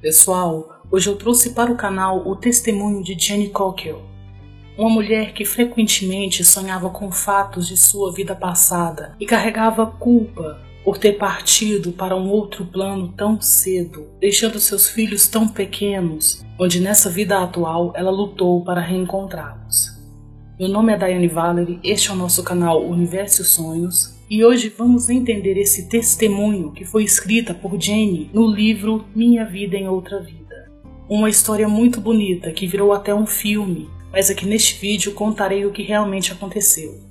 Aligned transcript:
Pessoal, 0.00 0.80
hoje 0.92 1.10
eu 1.10 1.16
trouxe 1.16 1.50
para 1.50 1.72
o 1.72 1.76
canal 1.76 2.24
o 2.24 2.36
testemunho 2.36 3.02
de 3.02 3.18
Jenny 3.18 3.48
Cockle, 3.48 3.96
uma 4.76 4.88
mulher 4.88 5.32
que 5.32 5.44
frequentemente 5.44 6.44
sonhava 6.44 6.88
com 6.88 7.10
fatos 7.10 7.66
de 7.66 7.76
sua 7.76 8.12
vida 8.12 8.32
passada 8.32 9.16
e 9.18 9.26
carregava 9.26 9.84
culpa 9.86 10.60
por 10.84 10.98
ter 10.98 11.14
partido 11.14 11.90
para 11.90 12.14
um 12.14 12.30
outro 12.30 12.64
plano 12.64 13.12
tão 13.16 13.40
cedo, 13.40 14.06
deixando 14.20 14.60
seus 14.60 14.88
filhos 14.88 15.26
tão 15.26 15.48
pequenos, 15.48 16.44
onde 16.56 16.78
nessa 16.78 17.10
vida 17.10 17.42
atual 17.42 17.92
ela 17.96 18.12
lutou 18.12 18.62
para 18.62 18.80
reencontrá-los. 18.80 19.98
Meu 20.60 20.68
nome 20.68 20.92
é 20.92 20.96
Daiane 20.96 21.26
Valery, 21.26 21.80
este 21.82 22.08
é 22.08 22.12
o 22.12 22.16
nosso 22.16 22.44
canal 22.44 22.84
Universo 22.84 23.42
Sonhos 23.42 24.16
e 24.30 24.44
hoje 24.44 24.68
vamos 24.68 25.08
entender 25.08 25.56
esse 25.56 25.88
testemunho 25.88 26.70
que 26.72 26.84
foi 26.84 27.02
escrita 27.02 27.54
por 27.54 27.80
Jenny 27.80 28.30
no 28.32 28.46
livro 28.46 29.06
Minha 29.14 29.44
Vida 29.44 29.76
em 29.76 29.88
Outra 29.88 30.20
Vida. 30.20 30.70
Uma 31.08 31.30
história 31.30 31.66
muito 31.66 32.00
bonita 32.00 32.52
que 32.52 32.66
virou 32.66 32.92
até 32.92 33.14
um 33.14 33.26
filme, 33.26 33.88
mas 34.12 34.28
aqui 34.28 34.44
neste 34.44 34.78
vídeo 34.78 35.12
contarei 35.12 35.64
o 35.64 35.72
que 35.72 35.82
realmente 35.82 36.30
aconteceu. 36.30 37.07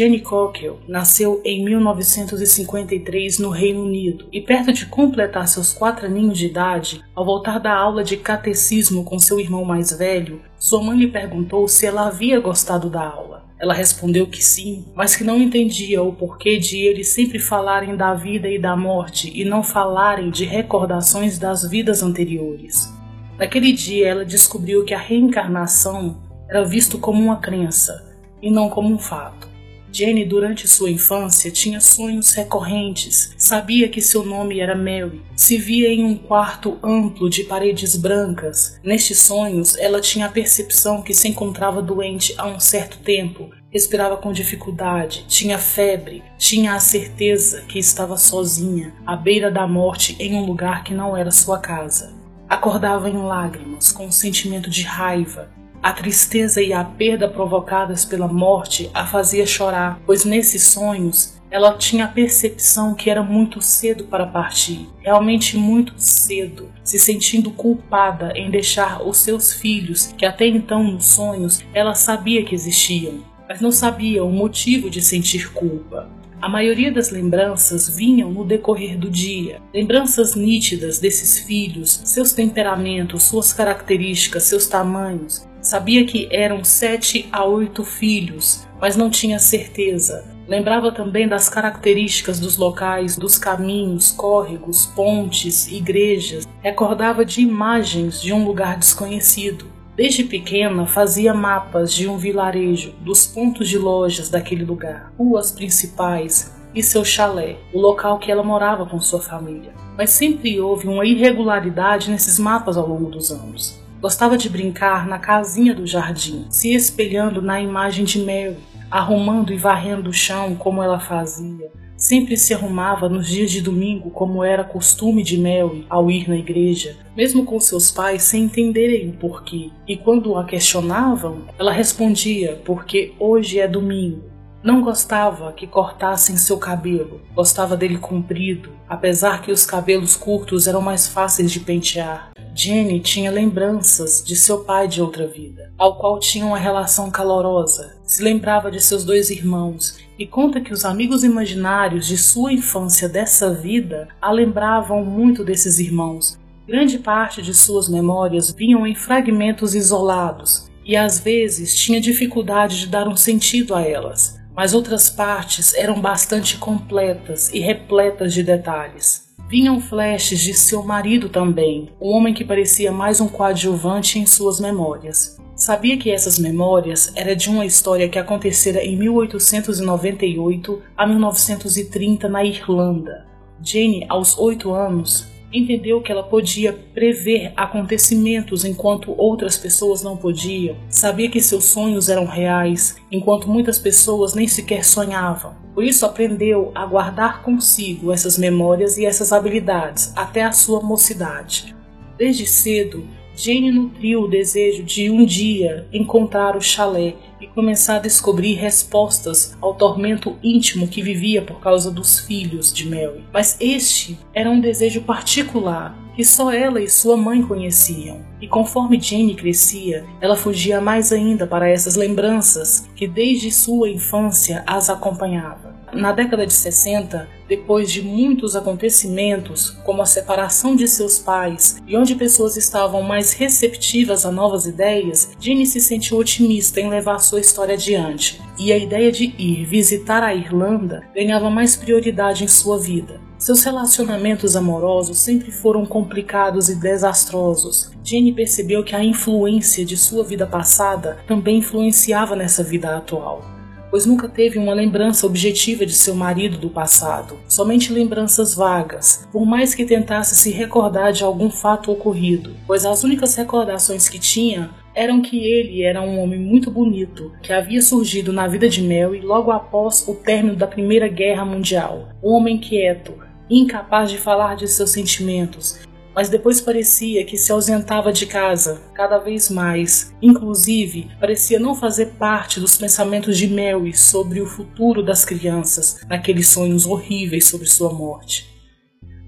Jenny 0.00 0.20
Cockle 0.20 0.78
nasceu 0.88 1.42
em 1.44 1.62
1953 1.62 3.38
no 3.38 3.50
Reino 3.50 3.82
Unido 3.82 4.26
e, 4.32 4.40
perto 4.40 4.72
de 4.72 4.86
completar 4.86 5.46
seus 5.46 5.74
quatro 5.74 6.06
aninhos 6.06 6.38
de 6.38 6.46
idade, 6.46 7.04
ao 7.14 7.22
voltar 7.22 7.60
da 7.60 7.74
aula 7.74 8.02
de 8.02 8.16
catecismo 8.16 9.04
com 9.04 9.18
seu 9.18 9.38
irmão 9.38 9.62
mais 9.62 9.92
velho, 9.92 10.40
sua 10.58 10.82
mãe 10.82 10.96
lhe 10.96 11.06
perguntou 11.06 11.68
se 11.68 11.84
ela 11.84 12.06
havia 12.06 12.40
gostado 12.40 12.88
da 12.88 13.02
aula. 13.02 13.44
Ela 13.58 13.74
respondeu 13.74 14.26
que 14.26 14.42
sim, 14.42 14.86
mas 14.94 15.14
que 15.14 15.22
não 15.22 15.36
entendia 15.36 16.02
o 16.02 16.14
porquê 16.14 16.56
de 16.56 16.78
eles 16.78 17.08
sempre 17.08 17.38
falarem 17.38 17.94
da 17.94 18.14
vida 18.14 18.48
e 18.48 18.58
da 18.58 18.74
morte 18.74 19.30
e 19.38 19.44
não 19.44 19.62
falarem 19.62 20.30
de 20.30 20.46
recordações 20.46 21.38
das 21.38 21.68
vidas 21.68 22.02
anteriores. 22.02 22.90
Naquele 23.38 23.70
dia, 23.70 24.08
ela 24.08 24.24
descobriu 24.24 24.82
que 24.82 24.94
a 24.94 24.98
reencarnação 24.98 26.22
era 26.48 26.64
visto 26.64 26.96
como 26.96 27.22
uma 27.22 27.36
crença 27.36 28.08
e 28.40 28.50
não 28.50 28.70
como 28.70 28.88
um 28.94 28.98
fato. 28.98 29.49
Jenny, 29.92 30.24
durante 30.24 30.68
sua 30.68 30.90
infância, 30.90 31.50
tinha 31.50 31.80
sonhos 31.80 32.32
recorrentes. 32.32 33.34
Sabia 33.36 33.88
que 33.88 34.00
seu 34.00 34.24
nome 34.24 34.60
era 34.60 34.76
Mary. 34.76 35.20
Se 35.34 35.56
via 35.56 35.88
em 35.88 36.04
um 36.04 36.16
quarto 36.16 36.78
amplo 36.82 37.28
de 37.28 37.44
paredes 37.44 37.96
brancas. 37.96 38.78
Nestes 38.84 39.22
sonhos, 39.22 39.76
ela 39.76 40.00
tinha 40.00 40.26
a 40.26 40.30
percepção 40.30 41.02
que 41.02 41.14
se 41.14 41.28
encontrava 41.28 41.82
doente 41.82 42.34
há 42.38 42.46
um 42.46 42.60
certo 42.60 42.98
tempo. 42.98 43.50
Respirava 43.70 44.16
com 44.16 44.32
dificuldade, 44.32 45.24
tinha 45.28 45.56
febre, 45.56 46.24
tinha 46.36 46.74
a 46.74 46.80
certeza 46.80 47.62
que 47.62 47.78
estava 47.78 48.16
sozinha, 48.16 48.92
à 49.06 49.14
beira 49.14 49.48
da 49.48 49.64
morte 49.64 50.16
em 50.18 50.34
um 50.34 50.44
lugar 50.44 50.82
que 50.82 50.92
não 50.92 51.16
era 51.16 51.30
sua 51.30 51.58
casa. 51.58 52.12
Acordava 52.48 53.08
em 53.08 53.16
lágrimas, 53.16 53.92
com 53.92 54.06
um 54.06 54.12
sentimento 54.12 54.68
de 54.68 54.82
raiva, 54.82 55.48
a 55.82 55.92
tristeza 55.92 56.62
e 56.62 56.72
a 56.72 56.84
perda 56.84 57.28
provocadas 57.28 58.04
pela 58.04 58.28
morte 58.28 58.90
a 58.92 59.06
fazia 59.06 59.46
chorar, 59.46 60.00
pois 60.04 60.24
nesses 60.24 60.68
sonhos 60.68 61.40
ela 61.50 61.76
tinha 61.76 62.04
a 62.04 62.08
percepção 62.08 62.94
que 62.94 63.10
era 63.10 63.22
muito 63.22 63.60
cedo 63.60 64.04
para 64.04 64.26
partir, 64.26 64.88
realmente 65.00 65.56
muito 65.56 65.94
cedo, 65.96 66.70
se 66.84 66.98
sentindo 66.98 67.50
culpada 67.50 68.32
em 68.36 68.50
deixar 68.50 69.02
os 69.02 69.18
seus 69.18 69.52
filhos, 69.52 70.14
que 70.16 70.24
até 70.24 70.46
então 70.46 70.84
nos 70.84 71.06
sonhos 71.06 71.64
ela 71.74 71.94
sabia 71.94 72.44
que 72.44 72.54
existiam, 72.54 73.24
mas 73.48 73.60
não 73.60 73.72
sabia 73.72 74.24
o 74.24 74.30
motivo 74.30 74.88
de 74.88 75.02
sentir 75.02 75.52
culpa. 75.52 76.08
A 76.40 76.48
maioria 76.48 76.90
das 76.90 77.10
lembranças 77.10 77.94
vinham 77.94 78.30
no 78.30 78.44
decorrer 78.44 78.96
do 78.96 79.10
dia, 79.10 79.60
lembranças 79.74 80.34
nítidas 80.34 80.98
desses 80.98 81.40
filhos, 81.40 82.00
seus 82.04 82.32
temperamentos, 82.32 83.24
suas 83.24 83.52
características, 83.52 84.44
seus 84.44 84.66
tamanhos, 84.66 85.46
Sabia 85.62 86.06
que 86.06 86.26
eram 86.30 86.64
sete 86.64 87.28
a 87.30 87.44
oito 87.44 87.84
filhos, 87.84 88.66
mas 88.80 88.96
não 88.96 89.10
tinha 89.10 89.38
certeza. 89.38 90.24
Lembrava 90.48 90.90
também 90.90 91.28
das 91.28 91.48
características 91.48 92.40
dos 92.40 92.56
locais, 92.56 93.16
dos 93.16 93.38
caminhos, 93.38 94.10
córregos, 94.10 94.86
pontes, 94.86 95.68
igrejas. 95.68 96.48
Recordava 96.60 97.24
de 97.24 97.42
imagens 97.42 98.20
de 98.20 98.32
um 98.32 98.44
lugar 98.44 98.78
desconhecido. 98.78 99.66
Desde 99.94 100.24
pequena 100.24 100.86
fazia 100.86 101.34
mapas 101.34 101.92
de 101.92 102.08
um 102.08 102.16
vilarejo, 102.16 102.94
dos 103.00 103.26
pontos 103.26 103.68
de 103.68 103.76
lojas 103.76 104.30
daquele 104.30 104.64
lugar, 104.64 105.12
ruas 105.18 105.52
principais 105.52 106.56
e 106.74 106.82
seu 106.82 107.04
chalé, 107.04 107.58
o 107.72 107.78
local 107.78 108.18
que 108.18 108.30
ela 108.30 108.42
morava 108.42 108.86
com 108.86 108.98
sua 109.00 109.20
família. 109.20 109.72
Mas 109.96 110.10
sempre 110.10 110.60
houve 110.60 110.88
uma 110.88 111.04
irregularidade 111.04 112.10
nesses 112.10 112.38
mapas 112.38 112.76
ao 112.76 112.88
longo 112.88 113.10
dos 113.10 113.30
anos. 113.30 113.79
Gostava 114.00 114.38
de 114.38 114.48
brincar 114.48 115.06
na 115.06 115.18
casinha 115.18 115.74
do 115.74 115.86
jardim, 115.86 116.46
se 116.48 116.72
espelhando 116.72 117.42
na 117.42 117.60
imagem 117.60 118.02
de 118.02 118.18
Mary, 118.18 118.56
arrumando 118.90 119.52
e 119.52 119.58
varrendo 119.58 120.08
o 120.08 120.12
chão 120.12 120.54
como 120.54 120.82
ela 120.82 120.98
fazia. 120.98 121.70
Sempre 121.98 122.34
se 122.38 122.54
arrumava 122.54 123.10
nos 123.10 123.28
dias 123.28 123.50
de 123.50 123.60
domingo, 123.60 124.08
como 124.10 124.42
era 124.42 124.64
costume 124.64 125.22
de 125.22 125.36
Mary 125.36 125.84
ao 125.90 126.10
ir 126.10 126.26
na 126.30 126.36
igreja, 126.36 126.96
mesmo 127.14 127.44
com 127.44 127.60
seus 127.60 127.90
pais 127.90 128.22
sem 128.22 128.44
entenderem 128.44 129.10
o 129.10 129.12
porquê. 129.12 129.70
E 129.86 129.98
quando 129.98 130.34
a 130.34 130.44
questionavam, 130.44 131.42
ela 131.58 131.70
respondia: 131.70 132.58
Porque 132.64 133.12
hoje 133.18 133.60
é 133.60 133.68
domingo. 133.68 134.30
Não 134.62 134.80
gostava 134.80 135.52
que 135.52 135.66
cortassem 135.66 136.38
seu 136.38 136.56
cabelo, 136.56 137.20
gostava 137.34 137.76
dele 137.76 137.98
comprido, 137.98 138.70
apesar 138.88 139.42
que 139.42 139.52
os 139.52 139.66
cabelos 139.66 140.16
curtos 140.16 140.66
eram 140.66 140.80
mais 140.80 141.06
fáceis 141.06 141.52
de 141.52 141.60
pentear. 141.60 142.30
Jenny 142.54 143.00
tinha 143.00 143.30
lembranças 143.30 144.22
de 144.24 144.36
seu 144.36 144.64
pai 144.64 144.88
de 144.88 145.00
outra 145.00 145.26
vida, 145.26 145.72
ao 145.78 145.96
qual 145.96 146.18
tinha 146.18 146.44
uma 146.44 146.58
relação 146.58 147.10
calorosa. 147.10 147.96
Se 148.04 148.22
lembrava 148.22 148.70
de 148.70 148.80
seus 148.80 149.04
dois 149.04 149.30
irmãos 149.30 149.98
e 150.18 150.26
conta 150.26 150.60
que 150.60 150.72
os 150.72 150.84
amigos 150.84 151.24
imaginários 151.24 152.06
de 152.06 152.18
sua 152.18 152.52
infância 152.52 153.08
dessa 153.08 153.52
vida 153.52 154.08
a 154.20 154.30
lembravam 154.30 155.04
muito 155.04 155.44
desses 155.44 155.78
irmãos. 155.78 156.38
Grande 156.66 156.98
parte 156.98 157.40
de 157.40 157.54
suas 157.54 157.88
memórias 157.88 158.50
vinham 158.50 158.86
em 158.86 158.94
fragmentos 158.94 159.74
isolados 159.74 160.70
e 160.84 160.96
às 160.96 161.20
vezes 161.20 161.74
tinha 161.74 162.00
dificuldade 162.00 162.80
de 162.80 162.86
dar 162.86 163.08
um 163.08 163.16
sentido 163.16 163.74
a 163.74 163.82
elas, 163.82 164.40
mas 164.54 164.74
outras 164.74 165.08
partes 165.08 165.72
eram 165.74 166.00
bastante 166.00 166.58
completas 166.58 167.52
e 167.52 167.60
repletas 167.60 168.34
de 168.34 168.42
detalhes. 168.42 169.29
Vinham 169.50 169.80
flashes 169.80 170.38
de 170.38 170.54
seu 170.54 170.84
marido 170.84 171.28
também, 171.28 171.90
um 172.00 172.10
homem 172.10 172.32
que 172.32 172.44
parecia 172.44 172.92
mais 172.92 173.20
um 173.20 173.26
coadjuvante 173.26 174.16
em 174.16 174.24
suas 174.24 174.60
memórias. 174.60 175.36
Sabia 175.56 175.96
que 175.96 176.08
essas 176.08 176.38
memórias 176.38 177.10
era 177.16 177.34
de 177.34 177.50
uma 177.50 177.66
história 177.66 178.08
que 178.08 178.16
acontecera 178.16 178.80
em 178.80 178.96
1898 178.96 180.80
a 180.96 181.04
1930 181.04 182.28
na 182.28 182.44
Irlanda. 182.44 183.26
Jane, 183.60 184.06
aos 184.08 184.38
oito 184.38 184.72
anos, 184.72 185.26
entendeu 185.52 186.00
que 186.00 186.10
ela 186.12 186.22
podia 186.22 186.72
prever 186.72 187.52
acontecimentos 187.56 188.64
enquanto 188.64 189.14
outras 189.16 189.56
pessoas 189.56 190.02
não 190.02 190.16
podiam. 190.16 190.76
Sabia 190.88 191.30
que 191.30 191.40
seus 191.40 191.64
sonhos 191.64 192.08
eram 192.08 192.24
reais, 192.24 192.96
enquanto 193.10 193.48
muitas 193.48 193.78
pessoas 193.78 194.34
nem 194.34 194.46
sequer 194.46 194.84
sonhavam. 194.84 195.54
Por 195.74 195.84
isso 195.84 196.04
aprendeu 196.04 196.70
a 196.74 196.84
guardar 196.84 197.42
consigo 197.42 198.12
essas 198.12 198.36
memórias 198.36 198.98
e 198.98 199.04
essas 199.04 199.32
habilidades 199.32 200.12
até 200.16 200.42
a 200.42 200.52
sua 200.52 200.80
mocidade. 200.80 201.74
Desde 202.18 202.46
cedo, 202.46 203.04
Jane 203.42 203.70
nutriu 203.70 204.24
o 204.24 204.28
desejo 204.28 204.82
de 204.82 205.08
um 205.10 205.24
dia 205.24 205.86
encontrar 205.90 206.58
o 206.58 206.60
chalé 206.60 207.14
e 207.40 207.46
começar 207.46 207.96
a 207.96 208.00
descobrir 208.00 208.52
respostas 208.52 209.56
ao 209.62 209.72
tormento 209.72 210.36
íntimo 210.42 210.86
que 210.86 211.00
vivia 211.00 211.40
por 211.40 211.58
causa 211.58 211.90
dos 211.90 212.20
filhos 212.20 212.70
de 212.70 212.86
Mary. 212.86 213.24
Mas 213.32 213.56
este 213.58 214.18
era 214.34 214.50
um 214.50 214.60
desejo 214.60 215.00
particular 215.00 215.98
que 216.14 216.22
só 216.22 216.52
ela 216.52 216.82
e 216.82 216.90
sua 216.90 217.16
mãe 217.16 217.40
conheciam. 217.40 218.20
E 218.42 218.46
conforme 218.46 219.00
Jane 219.00 219.34
crescia, 219.34 220.04
ela 220.20 220.36
fugia 220.36 220.78
mais 220.78 221.10
ainda 221.10 221.46
para 221.46 221.66
essas 221.66 221.96
lembranças 221.96 222.90
que 222.94 223.08
desde 223.08 223.50
sua 223.50 223.88
infância 223.88 224.62
as 224.66 224.90
acompanhava. 224.90 225.74
Na 225.94 226.12
década 226.12 226.46
de 226.46 226.52
60, 226.52 227.26
depois 227.50 227.90
de 227.90 228.00
muitos 228.00 228.54
acontecimentos, 228.54 229.70
como 229.84 230.00
a 230.00 230.06
separação 230.06 230.76
de 230.76 230.86
seus 230.86 231.18
pais 231.18 231.82
e 231.84 231.96
onde 231.96 232.14
pessoas 232.14 232.56
estavam 232.56 233.02
mais 233.02 233.32
receptivas 233.32 234.24
a 234.24 234.30
novas 234.30 234.66
ideias, 234.66 235.32
Jenny 235.40 235.66
se 235.66 235.80
sentiu 235.80 236.16
otimista 236.16 236.80
em 236.80 236.88
levar 236.88 237.18
sua 237.18 237.40
história 237.40 237.74
adiante, 237.74 238.40
e 238.56 238.72
a 238.72 238.78
ideia 238.78 239.10
de 239.10 239.34
ir 239.36 239.64
visitar 239.64 240.22
a 240.22 240.32
Irlanda 240.32 241.02
ganhava 241.12 241.50
mais 241.50 241.74
prioridade 241.74 242.44
em 242.44 242.48
sua 242.48 242.78
vida. 242.78 243.20
Seus 243.36 243.64
relacionamentos 243.64 244.54
amorosos 244.54 245.18
sempre 245.18 245.50
foram 245.50 245.84
complicados 245.84 246.68
e 246.68 246.76
desastrosos. 246.76 247.90
Jane 248.04 248.32
percebeu 248.32 248.84
que 248.84 248.94
a 248.94 249.02
influência 249.02 249.84
de 249.84 249.96
sua 249.96 250.22
vida 250.22 250.46
passada 250.46 251.18
também 251.26 251.58
influenciava 251.58 252.36
nessa 252.36 252.62
vida 252.62 252.96
atual 252.96 253.59
pois 253.90 254.06
nunca 254.06 254.28
teve 254.28 254.58
uma 254.58 254.72
lembrança 254.72 255.26
objetiva 255.26 255.84
de 255.84 255.92
seu 255.92 256.14
marido 256.14 256.56
do 256.56 256.70
passado, 256.70 257.38
somente 257.48 257.92
lembranças 257.92 258.54
vagas, 258.54 259.28
por 259.32 259.44
mais 259.44 259.74
que 259.74 259.84
tentasse 259.84 260.36
se 260.36 260.50
recordar 260.50 261.12
de 261.12 261.24
algum 261.24 261.50
fato 261.50 261.90
ocorrido, 261.90 262.54
pois 262.66 262.86
as 262.86 263.02
únicas 263.02 263.34
recordações 263.34 264.08
que 264.08 264.18
tinha 264.18 264.70
eram 264.94 265.22
que 265.22 265.38
ele 265.38 265.82
era 265.82 266.02
um 266.02 266.18
homem 266.20 266.38
muito 266.38 266.70
bonito, 266.70 267.32
que 267.42 267.52
havia 267.52 267.80
surgido 267.80 268.32
na 268.32 268.46
vida 268.48 268.68
de 268.68 268.82
Mary 268.82 269.20
logo 269.20 269.50
após 269.50 270.06
o 270.08 270.14
término 270.14 270.56
da 270.56 270.66
Primeira 270.66 271.08
Guerra 271.08 271.44
Mundial. 271.44 272.08
Um 272.22 272.32
homem 272.32 272.58
quieto, 272.58 273.14
incapaz 273.48 274.10
de 274.10 274.18
falar 274.18 274.56
de 274.56 274.68
seus 274.68 274.90
sentimentos, 274.90 275.80
mas 276.20 276.28
depois 276.28 276.60
parecia 276.60 277.24
que 277.24 277.38
se 277.38 277.50
ausentava 277.50 278.12
de 278.12 278.26
casa 278.26 278.82
cada 278.92 279.16
vez 279.16 279.48
mais. 279.48 280.14
Inclusive, 280.20 281.10
parecia 281.18 281.58
não 281.58 281.74
fazer 281.74 282.08
parte 282.18 282.60
dos 282.60 282.76
pensamentos 282.76 283.38
de 283.38 283.48
Mary 283.48 283.96
sobre 283.96 284.38
o 284.38 284.46
futuro 284.46 285.02
das 285.02 285.24
crianças, 285.24 285.98
naqueles 286.06 286.50
sonhos 286.50 286.84
horríveis 286.84 287.48
sobre 287.48 287.66
sua 287.66 287.90
morte. 287.90 288.46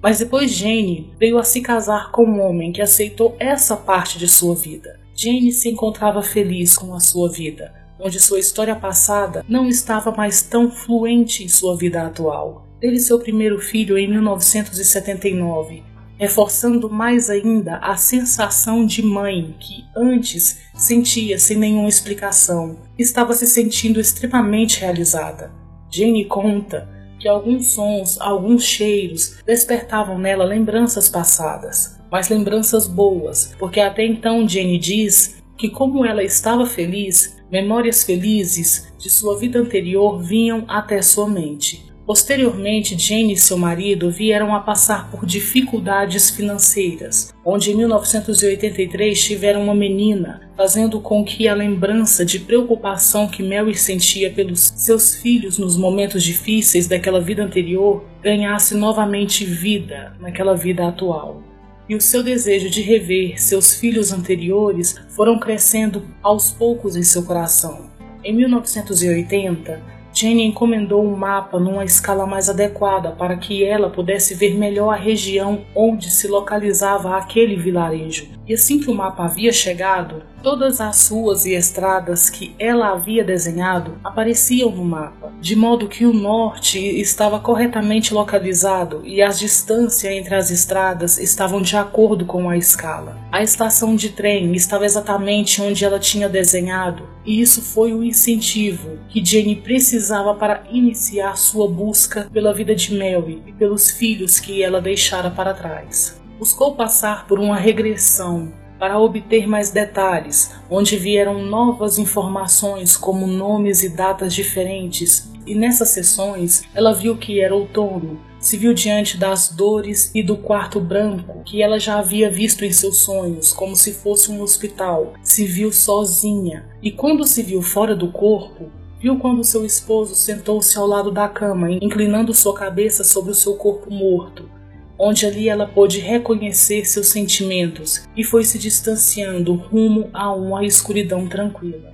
Mas 0.02 0.18
depois 0.18 0.50
Jane 0.50 1.10
veio 1.18 1.38
a 1.38 1.44
se 1.44 1.62
casar 1.62 2.12
com 2.12 2.26
um 2.26 2.42
homem 2.42 2.70
que 2.70 2.82
aceitou 2.82 3.34
essa 3.40 3.74
parte 3.74 4.18
de 4.18 4.28
sua 4.28 4.54
vida. 4.54 5.00
Jane 5.14 5.50
se 5.50 5.70
encontrava 5.70 6.20
feliz 6.20 6.76
com 6.76 6.94
a 6.94 7.00
sua 7.00 7.32
vida, 7.32 7.72
onde 7.98 8.20
sua 8.20 8.38
história 8.38 8.76
passada 8.76 9.42
não 9.48 9.66
estava 9.66 10.12
mais 10.12 10.42
tão 10.42 10.70
fluente 10.70 11.42
em 11.42 11.48
sua 11.48 11.74
vida 11.74 12.02
atual. 12.02 12.68
Teve 12.78 12.98
seu 12.98 13.18
primeiro 13.18 13.58
filho 13.58 13.96
em 13.96 14.06
1979 14.06 15.90
reforçando 16.22 16.88
mais 16.88 17.28
ainda 17.28 17.78
a 17.78 17.96
sensação 17.96 18.86
de 18.86 19.02
mãe 19.02 19.56
que 19.58 19.84
antes 19.96 20.60
sentia 20.72 21.36
sem 21.36 21.56
nenhuma 21.56 21.88
explicação. 21.88 22.78
Estava 22.96 23.34
se 23.34 23.44
sentindo 23.44 23.98
extremamente 23.98 24.78
realizada. 24.78 25.50
Jane 25.90 26.24
conta 26.26 26.88
que 27.18 27.26
alguns 27.26 27.72
sons, 27.72 28.20
alguns 28.20 28.62
cheiros 28.62 29.38
despertavam 29.44 30.16
nela 30.16 30.44
lembranças 30.44 31.08
passadas, 31.08 31.98
mas 32.08 32.28
lembranças 32.28 32.86
boas, 32.86 33.56
porque 33.58 33.80
até 33.80 34.06
então 34.06 34.48
Jane 34.48 34.78
diz 34.78 35.42
que, 35.58 35.68
como 35.68 36.06
ela 36.06 36.22
estava 36.22 36.64
feliz, 36.66 37.36
memórias 37.50 38.04
felizes 38.04 38.92
de 38.96 39.10
sua 39.10 39.36
vida 39.36 39.58
anterior 39.58 40.22
vinham 40.22 40.64
até 40.68 41.02
sua 41.02 41.28
mente. 41.28 41.91
Posteriormente, 42.12 42.94
Jane 42.94 43.32
e 43.32 43.38
seu 43.38 43.56
marido 43.56 44.10
vieram 44.10 44.54
a 44.54 44.60
passar 44.60 45.10
por 45.10 45.24
dificuldades 45.24 46.28
financeiras, 46.28 47.32
onde 47.42 47.72
em 47.72 47.74
1983 47.74 49.18
tiveram 49.18 49.64
uma 49.64 49.74
menina, 49.74 50.42
fazendo 50.54 51.00
com 51.00 51.24
que 51.24 51.48
a 51.48 51.54
lembrança 51.54 52.22
de 52.22 52.38
preocupação 52.38 53.26
que 53.26 53.42
Mary 53.42 53.74
sentia 53.74 54.30
pelos 54.30 54.60
seus 54.76 55.14
filhos 55.14 55.56
nos 55.56 55.74
momentos 55.74 56.22
difíceis 56.22 56.86
daquela 56.86 57.18
vida 57.18 57.42
anterior 57.42 58.04
ganhasse 58.22 58.74
novamente 58.74 59.46
vida 59.46 60.12
naquela 60.20 60.54
vida 60.54 60.86
atual. 60.86 61.42
E 61.88 61.94
o 61.94 62.00
seu 62.00 62.22
desejo 62.22 62.68
de 62.68 62.82
rever 62.82 63.40
seus 63.40 63.72
filhos 63.72 64.12
anteriores 64.12 64.96
foram 65.08 65.38
crescendo 65.38 66.06
aos 66.22 66.50
poucos 66.50 66.94
em 66.94 67.02
seu 67.02 67.22
coração. 67.22 67.90
Em 68.22 68.36
1980, 68.36 70.01
Jenny 70.12 70.44
encomendou 70.44 71.02
um 71.02 71.16
mapa 71.16 71.58
numa 71.58 71.84
escala 71.84 72.26
mais 72.26 72.50
adequada 72.50 73.12
para 73.12 73.36
que 73.36 73.64
ela 73.64 73.88
pudesse 73.88 74.34
ver 74.34 74.54
melhor 74.56 74.92
a 74.92 74.96
região 74.96 75.64
onde 75.74 76.10
se 76.10 76.28
localizava 76.28 77.16
aquele 77.16 77.56
vilarejo. 77.56 78.28
E 78.46 78.54
assim 78.54 78.78
que 78.80 78.90
o 78.90 78.94
mapa 78.94 79.24
havia 79.24 79.52
chegado, 79.52 80.22
Todas 80.42 80.80
as 80.80 81.08
ruas 81.08 81.46
e 81.46 81.54
estradas 81.54 82.28
que 82.28 82.52
ela 82.58 82.88
havia 82.90 83.22
desenhado 83.22 83.96
apareciam 84.02 84.72
no 84.72 84.84
mapa, 84.84 85.32
de 85.40 85.54
modo 85.54 85.86
que 85.86 86.04
o 86.04 86.12
norte 86.12 86.80
estava 87.00 87.38
corretamente 87.38 88.12
localizado 88.12 89.02
e 89.04 89.22
as 89.22 89.38
distâncias 89.38 90.12
entre 90.12 90.34
as 90.34 90.50
estradas 90.50 91.16
estavam 91.16 91.62
de 91.62 91.76
acordo 91.76 92.26
com 92.26 92.50
a 92.50 92.56
escala. 92.56 93.16
A 93.30 93.40
estação 93.40 93.94
de 93.94 94.08
trem 94.08 94.52
estava 94.56 94.84
exatamente 94.84 95.62
onde 95.62 95.84
ela 95.84 96.00
tinha 96.00 96.28
desenhado, 96.28 97.08
e 97.24 97.40
isso 97.40 97.62
foi 97.62 97.94
o 97.94 98.02
incentivo 98.02 98.98
que 99.08 99.24
Jenny 99.24 99.54
precisava 99.54 100.34
para 100.34 100.64
iniciar 100.72 101.36
sua 101.36 101.68
busca 101.68 102.28
pela 102.32 102.52
vida 102.52 102.74
de 102.74 102.92
Mary 102.98 103.40
e 103.46 103.52
pelos 103.52 103.92
filhos 103.92 104.40
que 104.40 104.60
ela 104.60 104.80
deixara 104.80 105.30
para 105.30 105.54
trás. 105.54 106.20
Buscou 106.42 106.74
passar 106.74 107.28
por 107.28 107.38
uma 107.38 107.54
regressão 107.54 108.52
para 108.76 108.98
obter 108.98 109.46
mais 109.46 109.70
detalhes, 109.70 110.50
onde 110.68 110.96
vieram 110.96 111.40
novas 111.40 111.98
informações 112.00 112.96
como 112.96 113.28
nomes 113.28 113.84
e 113.84 113.88
datas 113.88 114.34
diferentes. 114.34 115.30
E 115.46 115.54
nessas 115.54 115.90
sessões 115.90 116.64
ela 116.74 116.92
viu 116.92 117.16
que 117.16 117.40
era 117.40 117.54
outono, 117.54 118.18
se 118.40 118.56
viu 118.56 118.74
diante 118.74 119.16
das 119.16 119.50
dores 119.50 120.10
e 120.16 120.20
do 120.20 120.36
quarto 120.36 120.80
branco 120.80 121.44
que 121.44 121.62
ela 121.62 121.78
já 121.78 122.00
havia 122.00 122.28
visto 122.28 122.64
em 122.64 122.72
seus 122.72 122.96
sonhos, 122.96 123.52
como 123.52 123.76
se 123.76 123.92
fosse 123.92 124.32
um 124.32 124.42
hospital. 124.42 125.12
Se 125.22 125.46
viu 125.46 125.70
sozinha 125.70 126.68
e 126.82 126.90
quando 126.90 127.24
se 127.24 127.40
viu 127.44 127.62
fora 127.62 127.94
do 127.94 128.10
corpo, 128.10 128.68
viu 128.98 129.16
quando 129.16 129.44
seu 129.44 129.64
esposo 129.64 130.16
sentou-se 130.16 130.76
ao 130.76 130.88
lado 130.88 131.12
da 131.12 131.28
cama, 131.28 131.70
inclinando 131.70 132.34
sua 132.34 132.52
cabeça 132.52 133.04
sobre 133.04 133.30
o 133.30 133.36
seu 133.36 133.54
corpo 133.54 133.94
morto 133.94 134.60
onde 134.98 135.26
ali 135.26 135.48
ela 135.48 135.66
pôde 135.66 135.98
reconhecer 135.98 136.84
seus 136.84 137.08
sentimentos 137.08 138.06
e 138.16 138.22
foi 138.22 138.44
se 138.44 138.58
distanciando 138.58 139.54
rumo 139.54 140.08
a 140.12 140.32
uma 140.32 140.64
escuridão 140.64 141.26
tranquila. 141.26 141.92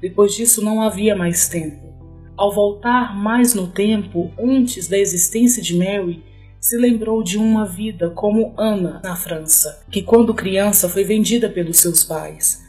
Depois 0.00 0.34
disso 0.34 0.62
não 0.62 0.82
havia 0.82 1.14
mais 1.14 1.48
tempo. 1.48 1.92
Ao 2.36 2.52
voltar 2.52 3.16
mais 3.16 3.54
no 3.54 3.68
tempo, 3.68 4.32
antes 4.38 4.88
da 4.88 4.98
existência 4.98 5.62
de 5.62 5.76
Mary, 5.76 6.24
se 6.60 6.76
lembrou 6.76 7.22
de 7.22 7.38
uma 7.38 7.66
vida 7.66 8.10
como 8.10 8.54
Ana 8.56 9.00
na 9.02 9.16
França, 9.16 9.84
que 9.90 10.02
quando 10.02 10.34
criança 10.34 10.88
foi 10.88 11.04
vendida 11.04 11.48
pelos 11.48 11.78
seus 11.78 12.04
pais. 12.04 12.62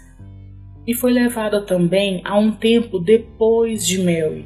E 0.86 0.94
foi 0.94 1.12
levada 1.12 1.62
também 1.62 2.22
a 2.26 2.38
um 2.38 2.52
tempo 2.52 3.00
depois 3.00 3.86
de 3.86 4.00
Mary, 4.00 4.46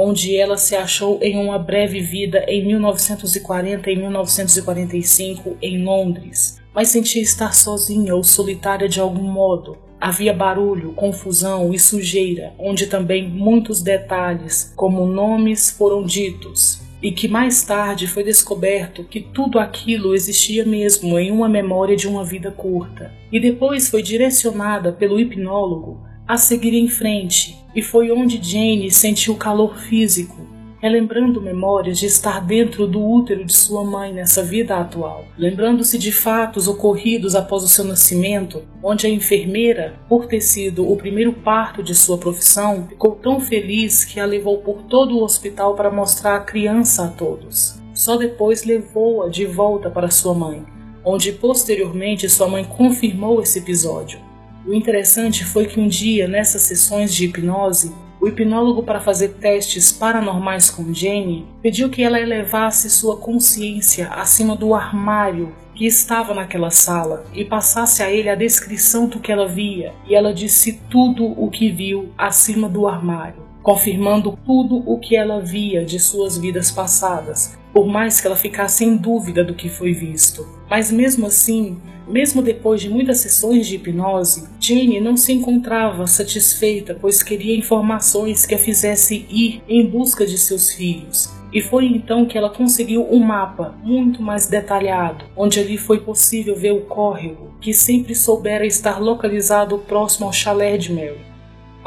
onde 0.00 0.36
ela 0.36 0.56
se 0.56 0.76
achou 0.76 1.18
em 1.20 1.36
uma 1.36 1.58
breve 1.58 2.00
vida 2.00 2.44
em 2.46 2.64
1940 2.64 3.90
e 3.90 3.96
1945 3.96 5.56
em 5.60 5.82
Londres, 5.82 6.62
mas 6.72 6.90
sentia 6.90 7.20
estar 7.20 7.52
sozinha 7.52 8.14
ou 8.14 8.22
solitária 8.22 8.88
de 8.88 9.00
algum 9.00 9.24
modo. 9.24 9.76
Havia 10.00 10.32
barulho, 10.32 10.92
confusão 10.92 11.74
e 11.74 11.80
sujeira, 11.80 12.52
onde 12.60 12.86
também 12.86 13.28
muitos 13.28 13.82
detalhes, 13.82 14.72
como 14.76 15.04
nomes, 15.04 15.68
foram 15.68 16.04
ditos, 16.04 16.80
e 17.02 17.10
que 17.10 17.26
mais 17.26 17.64
tarde 17.64 18.06
foi 18.06 18.22
descoberto 18.22 19.02
que 19.02 19.20
tudo 19.20 19.58
aquilo 19.58 20.14
existia 20.14 20.64
mesmo 20.64 21.18
em 21.18 21.32
uma 21.32 21.48
memória 21.48 21.96
de 21.96 22.06
uma 22.06 22.24
vida 22.24 22.52
curta, 22.52 23.12
e 23.32 23.40
depois 23.40 23.88
foi 23.88 24.00
direcionada 24.00 24.92
pelo 24.92 25.18
hipnólogo 25.18 26.06
a 26.28 26.36
seguir 26.36 26.74
em 26.74 26.88
frente, 26.88 27.56
e 27.74 27.80
foi 27.80 28.12
onde 28.12 28.38
Jane 28.42 28.90
sentiu 28.90 29.34
calor 29.34 29.78
físico, 29.78 30.46
relembrando 30.78 31.40
memórias 31.40 31.98
de 31.98 32.04
estar 32.04 32.44
dentro 32.44 32.86
do 32.86 33.02
útero 33.02 33.44
de 33.44 33.52
sua 33.52 33.82
mãe 33.82 34.12
nessa 34.12 34.42
vida 34.42 34.76
atual, 34.76 35.24
lembrando-se 35.38 35.98
de 35.98 36.12
fatos 36.12 36.68
ocorridos 36.68 37.34
após 37.34 37.64
o 37.64 37.68
seu 37.68 37.84
nascimento, 37.84 38.62
onde 38.82 39.06
a 39.06 39.10
enfermeira, 39.10 39.98
por 40.06 40.26
ter 40.26 40.42
sido 40.42 40.86
o 40.86 40.96
primeiro 40.96 41.32
parto 41.32 41.82
de 41.82 41.94
sua 41.94 42.18
profissão, 42.18 42.86
ficou 42.88 43.12
tão 43.12 43.40
feliz 43.40 44.04
que 44.04 44.20
a 44.20 44.26
levou 44.26 44.58
por 44.58 44.82
todo 44.82 45.16
o 45.16 45.24
hospital 45.24 45.74
para 45.74 45.90
mostrar 45.90 46.36
a 46.36 46.40
criança 46.40 47.06
a 47.06 47.08
todos. 47.08 47.80
Só 47.94 48.16
depois 48.16 48.64
levou-a 48.64 49.28
de 49.28 49.46
volta 49.46 49.90
para 49.90 50.10
sua 50.10 50.34
mãe, 50.34 50.62
onde 51.02 51.32
posteriormente 51.32 52.28
sua 52.28 52.46
mãe 52.48 52.64
confirmou 52.64 53.42
esse 53.42 53.58
episódio. 53.58 54.27
O 54.68 54.74
interessante 54.74 55.46
foi 55.46 55.64
que 55.64 55.80
um 55.80 55.88
dia, 55.88 56.28
nessas 56.28 56.60
sessões 56.60 57.14
de 57.14 57.24
hipnose, 57.24 57.90
o 58.20 58.28
hipnólogo, 58.28 58.82
para 58.82 59.00
fazer 59.00 59.28
testes 59.40 59.90
paranormais 59.90 60.68
com 60.68 60.92
Jane, 60.92 61.46
pediu 61.62 61.88
que 61.88 62.02
ela 62.02 62.20
elevasse 62.20 62.90
sua 62.90 63.16
consciência 63.16 64.08
acima 64.08 64.54
do 64.54 64.74
armário 64.74 65.54
que 65.74 65.86
estava 65.86 66.34
naquela 66.34 66.68
sala 66.68 67.24
e 67.32 67.46
passasse 67.46 68.02
a 68.02 68.12
ele 68.12 68.28
a 68.28 68.34
descrição 68.34 69.08
do 69.08 69.20
que 69.20 69.32
ela 69.32 69.48
via, 69.48 69.94
e 70.06 70.14
ela 70.14 70.34
disse 70.34 70.78
tudo 70.90 71.24
o 71.24 71.48
que 71.48 71.70
viu 71.70 72.10
acima 72.18 72.68
do 72.68 72.86
armário, 72.86 73.42
confirmando 73.62 74.38
tudo 74.44 74.82
o 74.84 74.98
que 74.98 75.16
ela 75.16 75.40
via 75.40 75.82
de 75.82 75.98
suas 75.98 76.36
vidas 76.36 76.70
passadas, 76.70 77.56
por 77.72 77.86
mais 77.86 78.20
que 78.20 78.26
ela 78.26 78.36
ficasse 78.36 78.84
em 78.84 78.98
dúvida 78.98 79.42
do 79.42 79.54
que 79.54 79.70
foi 79.70 79.94
visto. 79.94 80.57
Mas 80.70 80.90
mesmo 80.90 81.26
assim, 81.26 81.78
mesmo 82.06 82.42
depois 82.42 82.80
de 82.80 82.88
muitas 82.88 83.20
sessões 83.20 83.66
de 83.66 83.76
hipnose, 83.76 84.48
Jane 84.60 85.00
não 85.00 85.16
se 85.16 85.32
encontrava 85.32 86.06
satisfeita, 86.06 86.96
pois 87.00 87.22
queria 87.22 87.56
informações 87.56 88.46
que 88.46 88.54
a 88.54 88.58
fizessem 88.58 89.26
ir 89.30 89.62
em 89.68 89.86
busca 89.86 90.26
de 90.26 90.38
seus 90.38 90.72
filhos. 90.72 91.30
E 91.52 91.62
foi 91.62 91.86
então 91.86 92.26
que 92.26 92.36
ela 92.36 92.50
conseguiu 92.50 93.06
um 93.10 93.18
mapa 93.18 93.74
muito 93.82 94.22
mais 94.22 94.46
detalhado, 94.46 95.24
onde 95.34 95.60
ali 95.60 95.78
foi 95.78 96.00
possível 96.00 96.54
ver 96.54 96.72
o 96.72 96.82
córrego, 96.82 97.54
que 97.60 97.72
sempre 97.72 98.14
soubera 98.14 98.66
estar 98.66 99.00
localizado 99.00 99.78
próximo 99.78 100.26
ao 100.26 100.32
chalé 100.32 100.76
de 100.76 100.92
Mary. 100.92 101.28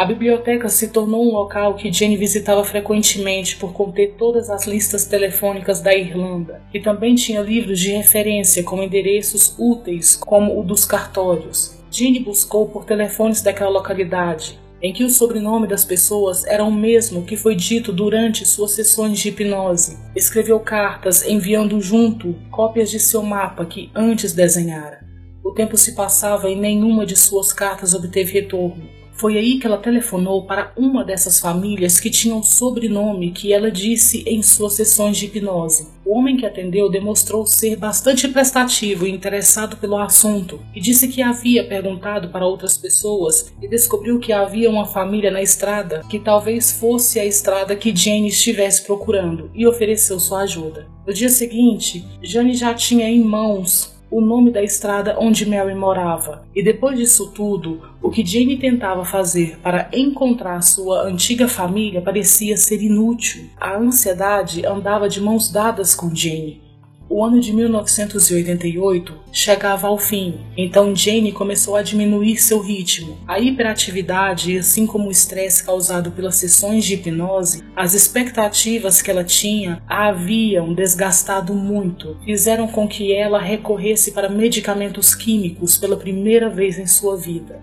A 0.01 0.05
biblioteca 0.05 0.67
se 0.67 0.88
tornou 0.88 1.24
um 1.24 1.31
local 1.31 1.75
que 1.75 1.93
Jane 1.93 2.17
visitava 2.17 2.63
frequentemente 2.63 3.55
por 3.58 3.72
conter 3.72 4.15
todas 4.17 4.50
as 4.50 4.65
listas 4.65 5.05
telefônicas 5.05 5.79
da 5.79 5.96
Irlanda, 5.96 6.60
e 6.74 6.79
também 6.79 7.13
tinha 7.13 7.39
livros 7.39 7.79
de 7.79 7.91
referência 7.91 8.63
com 8.63 8.81
endereços 8.81 9.53
úteis, 9.60 10.15
como 10.15 10.60
o 10.60 10.63
dos 10.63 10.86
cartórios. 10.86 11.77
Jane 11.91 12.20
buscou 12.20 12.67
por 12.67 12.84
telefones 12.84 13.43
daquela 13.43 13.70
localidade, 13.70 14.60
em 14.81 14.91
que 14.91 15.03
o 15.03 15.10
sobrenome 15.12 15.67
das 15.67 15.86
pessoas 15.86 16.48
era 16.48 16.63
o 16.63 16.74
mesmo 16.74 17.24
que 17.24 17.38
foi 17.38 17.53
dito 17.53 17.93
durante 17.93 18.43
suas 18.43 18.72
sessões 18.72 19.20
de 19.20 19.29
hipnose. 19.29 20.00
Escreveu 20.15 20.60
cartas 20.60 21.24
enviando 21.27 21.79
junto 21.79 22.34
cópias 22.50 22.89
de 22.89 23.00
seu 23.00 23.22
mapa 23.22 23.65
que 23.65 23.91
antes 23.93 24.34
desenhara. 24.34 25.05
O 25.43 25.51
tempo 25.51 25.77
se 25.77 25.93
passava 25.93 26.50
e 26.50 26.55
nenhuma 26.55 27.05
de 27.05 27.15
suas 27.15 27.53
cartas 27.53 27.93
obteve 27.93 28.34
retorno. 28.34 29.00
Foi 29.22 29.38
aí 29.38 29.60
que 29.60 29.68
ela 29.68 29.78
telefonou 29.78 30.48
para 30.48 30.74
uma 30.75 31.06
dessas 31.06 31.40
famílias 31.40 32.00
que 32.00 32.10
tinha 32.10 32.34
um 32.34 32.42
sobrenome 32.42 33.30
que 33.30 33.54
ela 33.54 33.70
disse 33.70 34.24
em 34.25 34.42
suas 34.42 34.74
sessões 34.74 35.16
de 35.16 35.28
hipnose. 35.28 35.90
O 36.04 36.18
homem 36.18 36.36
que 36.36 36.44
atendeu 36.44 36.90
demonstrou 36.90 37.46
ser 37.46 37.75
bastante 37.75 38.28
prestativo 38.28 39.06
e 39.06 39.12
interessado 39.12 39.78
pelo 39.78 40.00
assunto 40.00 40.60
e 40.75 40.82
disse 40.82 41.08
que 41.08 41.22
havia 41.22 41.63
perguntado 41.68 42.30
para 42.30 42.48
outras 42.48 42.80
pessoas 42.80 43.54
e 43.62 43.68
descobriu 43.68 44.18
que 44.18 44.34
havia 44.34 44.68
uma 44.68 44.88
família 44.88 45.30
na 45.30 45.44
estrada 45.44 46.04
que 46.10 46.18
talvez 46.18 46.72
fosse 46.72 47.20
a 47.20 47.25
estrada 47.25 47.75
que 47.75 47.96
Jane 47.96 48.28
estivesse 48.28 48.84
procurando 48.84 49.51
e 49.54 49.68
ofereceu 49.68 50.20
sua 50.20 50.42
ajuda. 50.42 50.88
No 51.06 51.13
dia 51.13 51.30
seguinte, 51.30 52.04
Jane 52.24 52.56
já 52.56 52.74
tinha 52.74 53.08
em 53.08 53.24
mãos 53.24 54.00
o 54.12 54.20
nome 54.20 54.51
da 54.51 54.62
estrada 54.62 55.15
onde 55.18 55.50
Mary 55.50 55.74
morava. 55.74 56.46
E 56.53 56.62
depois 56.62 57.00
disso 57.00 57.32
tudo, 57.32 57.82
o 58.01 58.12
que 58.12 58.25
Jane 58.25 58.58
tentava 58.58 59.06
fazer 59.06 59.58
para 59.60 59.89
encontrar 59.94 60.62
sua 60.62 61.03
antiga 61.03 61.48
família 61.48 62.01
parecia 62.01 62.58
ser 62.58 62.84
inútil. 62.84 63.50
A 63.60 63.77
ansiedade 63.77 64.65
andava 64.65 65.08
de 65.08 65.22
mãos 65.22 65.50
dadas 65.50 65.96
com 65.96 66.13
Jane. 66.13 66.71
O 67.13 67.25
ano 67.25 67.41
de 67.41 67.51
1988 67.51 69.13
chegava 69.34 69.86
ao 69.86 69.98
fim, 69.98 70.39
então 70.56 70.96
Jane 70.96 71.34
começou 71.34 71.75
a 71.75 71.82
diminuir 71.82 72.38
seu 72.38 72.62
ritmo. 72.62 73.18
A 73.27 73.38
hiperatividade, 73.38 74.58
assim 74.58 74.88
como 74.88 75.10
o 75.10 75.12
estresse 75.12 75.62
causado 75.62 76.12
pelas 76.12 76.38
sessões 76.38 76.86
de 76.86 76.94
hipnose, 76.94 77.65
as 77.75 77.94
expectativas 77.94 79.01
que 79.01 79.12
ela 79.12 79.25
tinha 79.25 79.84
a 79.89 80.08
haviam 80.08 80.74
desgastado 80.74 81.53
muito, 81.53 82.15
fizeram 82.24 82.65
com 82.65 82.88
que 82.88 83.13
ela 83.13 83.41
recorresse 83.41 84.13
para 84.13 84.30
medicamentos 84.30 85.13
químicos 85.13 85.77
pela 85.77 85.98
primeira 85.98 86.50
vez 86.50 86.80
em 86.80 86.88
sua 86.88 87.18
vida. 87.18 87.62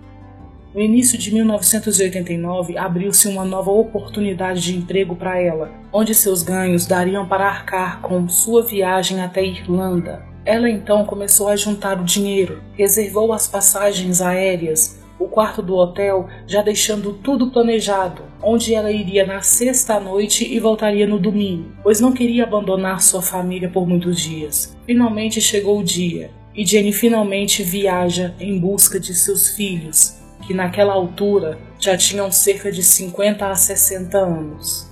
No 0.73 0.81
início 0.81 1.17
de 1.17 1.33
1989, 1.33 2.77
abriu-se 2.77 3.27
uma 3.27 3.43
nova 3.43 3.71
oportunidade 3.71 4.61
de 4.61 4.77
emprego 4.77 5.15
para 5.15 5.39
ela, 5.41 5.71
onde 5.91 6.13
seus 6.13 6.43
ganhos 6.43 6.85
dariam 6.85 7.27
para 7.27 7.47
arcar 7.47 8.01
com 8.01 8.29
sua 8.29 8.61
viagem 8.61 9.19
até 9.19 9.43
Irlanda. 9.43 10.23
Ela 10.45 10.69
então 10.69 11.05
começou 11.05 11.47
a 11.47 11.55
juntar 11.55 11.99
o 11.99 12.03
dinheiro, 12.03 12.61
reservou 12.73 13.33
as 13.33 13.47
passagens 13.47 14.21
aéreas, 14.21 14.99
o 15.17 15.27
quarto 15.27 15.63
do 15.63 15.75
hotel, 15.75 16.27
já 16.45 16.61
deixando 16.61 17.13
tudo 17.13 17.49
planejado, 17.49 18.21
onde 18.39 18.75
ela 18.75 18.91
iria 18.91 19.25
na 19.25 19.41
sexta 19.41 19.99
noite 19.99 20.47
e 20.47 20.59
voltaria 20.59 21.07
no 21.07 21.17
domingo, 21.19 21.71
pois 21.81 21.99
não 21.99 22.13
queria 22.13 22.43
abandonar 22.43 23.01
sua 23.01 23.23
família 23.23 23.69
por 23.69 23.87
muitos 23.87 24.21
dias. 24.21 24.77
Finalmente 24.85 25.41
chegou 25.41 25.79
o 25.79 25.83
dia, 25.83 26.29
e 26.55 26.63
Jenny 26.63 26.93
finalmente 26.93 27.63
viaja 27.63 28.35
em 28.39 28.59
busca 28.59 28.99
de 28.99 29.15
seus 29.15 29.49
filhos, 29.49 30.18
que 30.49 30.53
naquela 30.55 30.93
altura 30.93 31.59
já 31.77 31.95
tinham 31.95 32.31
cerca 32.31 32.71
de 32.71 32.81
50 32.81 33.47
a 33.47 33.53
60 33.53 34.17
anos. 34.17 34.89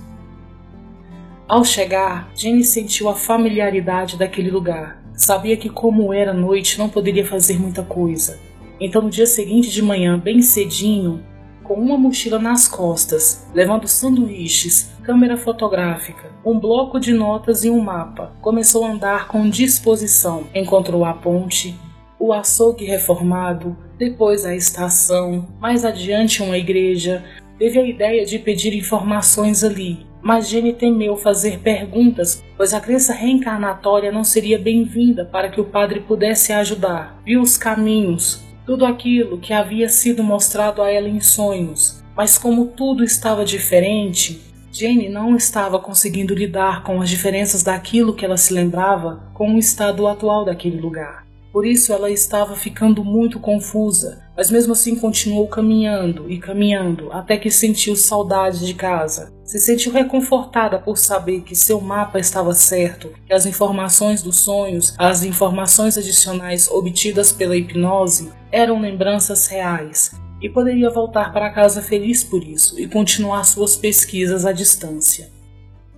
Ao 1.48 1.64
chegar, 1.64 2.30
Jenny 2.32 2.62
sentiu 2.62 3.08
a 3.08 3.16
familiaridade 3.16 4.16
daquele 4.16 4.52
lugar. 4.52 5.02
Sabia 5.14 5.56
que, 5.56 5.68
como 5.68 6.12
era 6.12 6.32
noite, 6.32 6.78
não 6.78 6.88
poderia 6.88 7.26
fazer 7.26 7.58
muita 7.58 7.82
coisa. 7.82 8.38
Então, 8.78 9.02
no 9.02 9.10
dia 9.10 9.26
seguinte 9.26 9.68
de 9.68 9.82
manhã, 9.82 10.16
bem 10.16 10.40
cedinho, 10.42 11.24
com 11.64 11.74
uma 11.74 11.98
mochila 11.98 12.38
nas 12.38 12.68
costas, 12.68 13.44
levando 13.52 13.88
sanduíches, 13.88 14.92
câmera 15.02 15.36
fotográfica, 15.36 16.30
um 16.44 16.56
bloco 16.60 17.00
de 17.00 17.12
notas 17.12 17.64
e 17.64 17.70
um 17.70 17.80
mapa, 17.80 18.32
começou 18.40 18.84
a 18.84 18.92
andar 18.92 19.26
com 19.26 19.50
disposição. 19.50 20.44
Encontrou 20.54 21.04
a 21.04 21.14
ponte, 21.14 21.76
o 22.18 22.32
açougue 22.32 22.84
reformado, 22.84 23.76
depois 23.96 24.44
a 24.44 24.54
estação, 24.54 25.48
mais 25.60 25.84
adiante 25.84 26.42
uma 26.42 26.58
igreja. 26.58 27.24
Teve 27.58 27.78
a 27.78 27.86
ideia 27.86 28.24
de 28.24 28.38
pedir 28.38 28.74
informações 28.74 29.62
ali, 29.62 30.06
mas 30.22 30.48
Jenny 30.48 30.72
temeu 30.72 31.16
fazer 31.16 31.58
perguntas, 31.60 32.42
pois 32.56 32.74
a 32.74 32.80
crença 32.80 33.12
reencarnatória 33.12 34.10
não 34.10 34.24
seria 34.24 34.58
bem-vinda 34.58 35.24
para 35.24 35.48
que 35.48 35.60
o 35.60 35.64
padre 35.64 36.00
pudesse 36.00 36.52
ajudar. 36.52 37.20
Viu 37.24 37.40
os 37.40 37.56
caminhos, 37.56 38.42
tudo 38.66 38.84
aquilo 38.84 39.38
que 39.38 39.52
havia 39.52 39.88
sido 39.88 40.22
mostrado 40.22 40.82
a 40.82 40.90
ela 40.90 41.08
em 41.08 41.20
sonhos, 41.20 42.02
mas 42.16 42.36
como 42.36 42.66
tudo 42.66 43.04
estava 43.04 43.44
diferente, 43.44 44.40
Jenny 44.72 45.08
não 45.08 45.34
estava 45.34 45.78
conseguindo 45.78 46.34
lidar 46.34 46.82
com 46.82 47.00
as 47.00 47.08
diferenças 47.08 47.62
daquilo 47.62 48.14
que 48.14 48.24
ela 48.24 48.36
se 48.36 48.52
lembrava 48.52 49.30
com 49.34 49.54
o 49.54 49.58
estado 49.58 50.06
atual 50.06 50.44
daquele 50.44 50.80
lugar. 50.80 51.27
Por 51.52 51.66
isso 51.66 51.92
ela 51.92 52.10
estava 52.10 52.54
ficando 52.54 53.02
muito 53.02 53.40
confusa, 53.40 54.22
mas 54.36 54.50
mesmo 54.50 54.72
assim 54.72 54.94
continuou 54.94 55.48
caminhando 55.48 56.30
e 56.30 56.38
caminhando 56.38 57.10
até 57.10 57.36
que 57.36 57.50
sentiu 57.50 57.96
saudade 57.96 58.64
de 58.64 58.74
casa. 58.74 59.32
Se 59.44 59.58
sentiu 59.58 59.90
reconfortada 59.90 60.78
por 60.78 60.98
saber 60.98 61.40
que 61.40 61.56
seu 61.56 61.80
mapa 61.80 62.18
estava 62.18 62.52
certo, 62.52 63.10
que 63.26 63.32
as 63.32 63.46
informações 63.46 64.22
dos 64.22 64.40
sonhos, 64.40 64.94
as 64.98 65.24
informações 65.24 65.96
adicionais 65.96 66.68
obtidas 66.68 67.32
pela 67.32 67.56
hipnose, 67.56 68.30
eram 68.52 68.80
lembranças 68.80 69.46
reais, 69.46 70.12
e 70.40 70.48
poderia 70.48 70.90
voltar 70.90 71.32
para 71.32 71.50
casa 71.50 71.82
feliz 71.82 72.22
por 72.22 72.44
isso 72.44 72.78
e 72.78 72.86
continuar 72.86 73.44
suas 73.44 73.76
pesquisas 73.76 74.46
à 74.46 74.52
distância. 74.52 75.30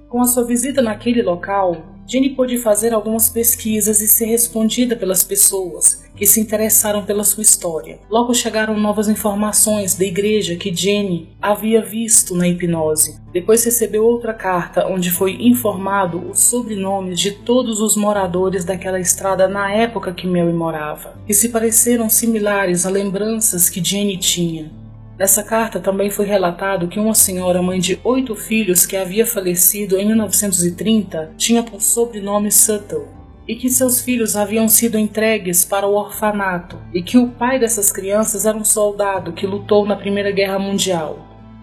Com 0.08 0.20
a 0.20 0.26
sua 0.26 0.44
visita 0.44 0.80
naquele 0.80 1.22
local, 1.22 1.76
Jenny 2.10 2.30
pôde 2.30 2.58
fazer 2.58 2.92
algumas 2.92 3.28
pesquisas 3.28 4.00
e 4.00 4.08
ser 4.08 4.24
respondida 4.24 4.96
pelas 4.96 5.22
pessoas 5.22 6.02
que 6.16 6.26
se 6.26 6.40
interessaram 6.40 7.04
pela 7.04 7.22
sua 7.22 7.44
história. 7.44 8.00
Logo 8.10 8.34
chegaram 8.34 8.76
novas 8.76 9.08
informações 9.08 9.94
da 9.94 10.04
igreja 10.04 10.56
que 10.56 10.74
Jenny 10.74 11.28
havia 11.40 11.80
visto 11.80 12.34
na 12.34 12.48
hipnose. 12.48 13.20
Depois 13.32 13.64
recebeu 13.64 14.04
outra 14.04 14.34
carta 14.34 14.88
onde 14.88 15.08
foi 15.08 15.36
informado 15.40 16.28
os 16.28 16.40
sobrenomes 16.40 17.20
de 17.20 17.30
todos 17.30 17.78
os 17.78 17.96
moradores 17.96 18.64
daquela 18.64 18.98
estrada 18.98 19.46
na 19.46 19.72
época 19.72 20.12
que 20.12 20.26
Mary 20.26 20.52
morava, 20.52 21.14
que 21.24 21.32
se 21.32 21.50
pareceram 21.50 22.10
similares 22.10 22.84
a 22.84 22.90
lembranças 22.90 23.70
que 23.70 23.82
Jenny 23.82 24.16
tinha. 24.16 24.79
Nessa 25.20 25.42
carta 25.42 25.78
também 25.78 26.08
foi 26.08 26.24
relatado 26.24 26.88
que 26.88 26.98
uma 26.98 27.12
senhora 27.12 27.60
mãe 27.60 27.78
de 27.78 28.00
oito 28.02 28.34
filhos 28.34 28.86
que 28.86 28.96
havia 28.96 29.26
falecido 29.26 29.98
em 29.98 30.06
1930 30.06 31.34
tinha 31.36 31.62
por 31.62 31.82
sobrenome 31.82 32.50
Suttle 32.50 33.06
e 33.46 33.54
que 33.54 33.68
seus 33.68 34.00
filhos 34.00 34.34
haviam 34.34 34.66
sido 34.66 34.96
entregues 34.96 35.62
para 35.62 35.86
o 35.86 35.92
orfanato 35.92 36.78
e 36.94 37.02
que 37.02 37.18
o 37.18 37.28
pai 37.28 37.58
dessas 37.58 37.92
crianças 37.92 38.46
era 38.46 38.56
um 38.56 38.64
soldado 38.64 39.34
que 39.34 39.46
lutou 39.46 39.84
na 39.84 39.94
Primeira 39.94 40.30
Guerra 40.30 40.58
Mundial. 40.58 41.18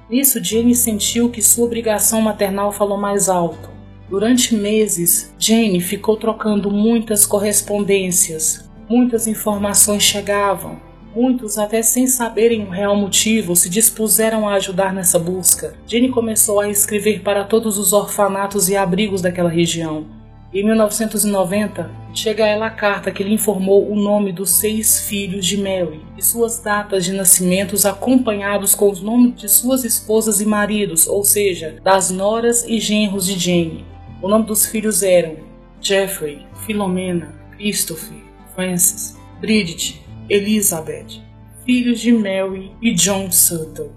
Nisso, 0.08 0.44
Jane 0.44 0.76
sentiu 0.76 1.28
que 1.32 1.42
sua 1.42 1.66
obrigação 1.66 2.22
maternal 2.22 2.72
falou 2.72 3.00
mais 3.00 3.28
alto. 3.28 3.72
Durante 4.08 4.56
meses, 4.56 5.34
Jane 5.40 5.82
ficou 5.82 6.16
trocando 6.16 6.70
muitas 6.70 7.26
correspondências. 7.26 8.70
Muitas 8.88 9.26
informações 9.26 10.04
chegavam, 10.04 10.80
Muitos, 11.16 11.58
até 11.58 11.82
sem 11.82 12.06
saberem 12.06 12.64
o 12.64 12.70
real 12.70 12.96
motivo, 12.96 13.56
se 13.56 13.70
dispuseram 13.70 14.48
a 14.48 14.54
ajudar 14.54 14.94
nessa 14.94 15.18
busca. 15.18 15.74
Jenny 15.88 16.10
começou 16.10 16.60
a 16.60 16.70
escrever 16.70 17.22
para 17.22 17.44
todos 17.44 17.78
os 17.78 17.94
orfanatos 17.94 18.70
e 18.70 18.76
abrigos 18.76 19.22
daquela 19.22 19.50
região. 19.50 20.06
Em 20.54 20.64
1990, 20.64 21.92
chega 22.14 22.46
a 22.46 22.48
ela 22.48 22.68
a 22.68 22.72
carta 22.72 23.12
que 23.12 23.22
lhe 23.22 23.34
informou 23.34 23.92
o 23.92 23.96
nome 23.96 24.32
dos 24.32 24.52
seis 24.52 25.02
filhos 25.02 25.46
de 25.46 25.58
Mary 25.58 26.00
e 26.18 26.22
suas 26.24 26.60
datas 26.60 27.04
de 27.04 27.12
nascimentos 27.12 27.86
acompanhados 27.86 28.74
com 28.74 28.90
os 28.90 29.02
nomes 29.02 29.36
de 29.36 29.50
suas 29.50 29.84
esposas 29.84 30.40
e 30.40 30.46
maridos, 30.46 31.06
ou 31.06 31.24
seja, 31.24 31.76
das 31.84 32.10
noras 32.10 32.64
e 32.64 32.80
genros 32.80 33.26
de 33.26 33.38
Jane. 33.38 33.86
O 34.22 34.28
nome 34.28 34.46
dos 34.46 34.66
filhos 34.66 35.04
eram 35.04 35.36
Jeffrey, 35.82 36.46
Filomena, 36.66 37.36
Christopher, 37.58 38.18
Francis, 38.56 39.18
Bridget, 39.42 40.02
Elizabeth, 40.30 41.22
filhos 41.66 42.00
de 42.00 42.12
Mary 42.12 42.72
e 42.82 42.94
John 42.94 43.32
Sutton. 43.32 43.90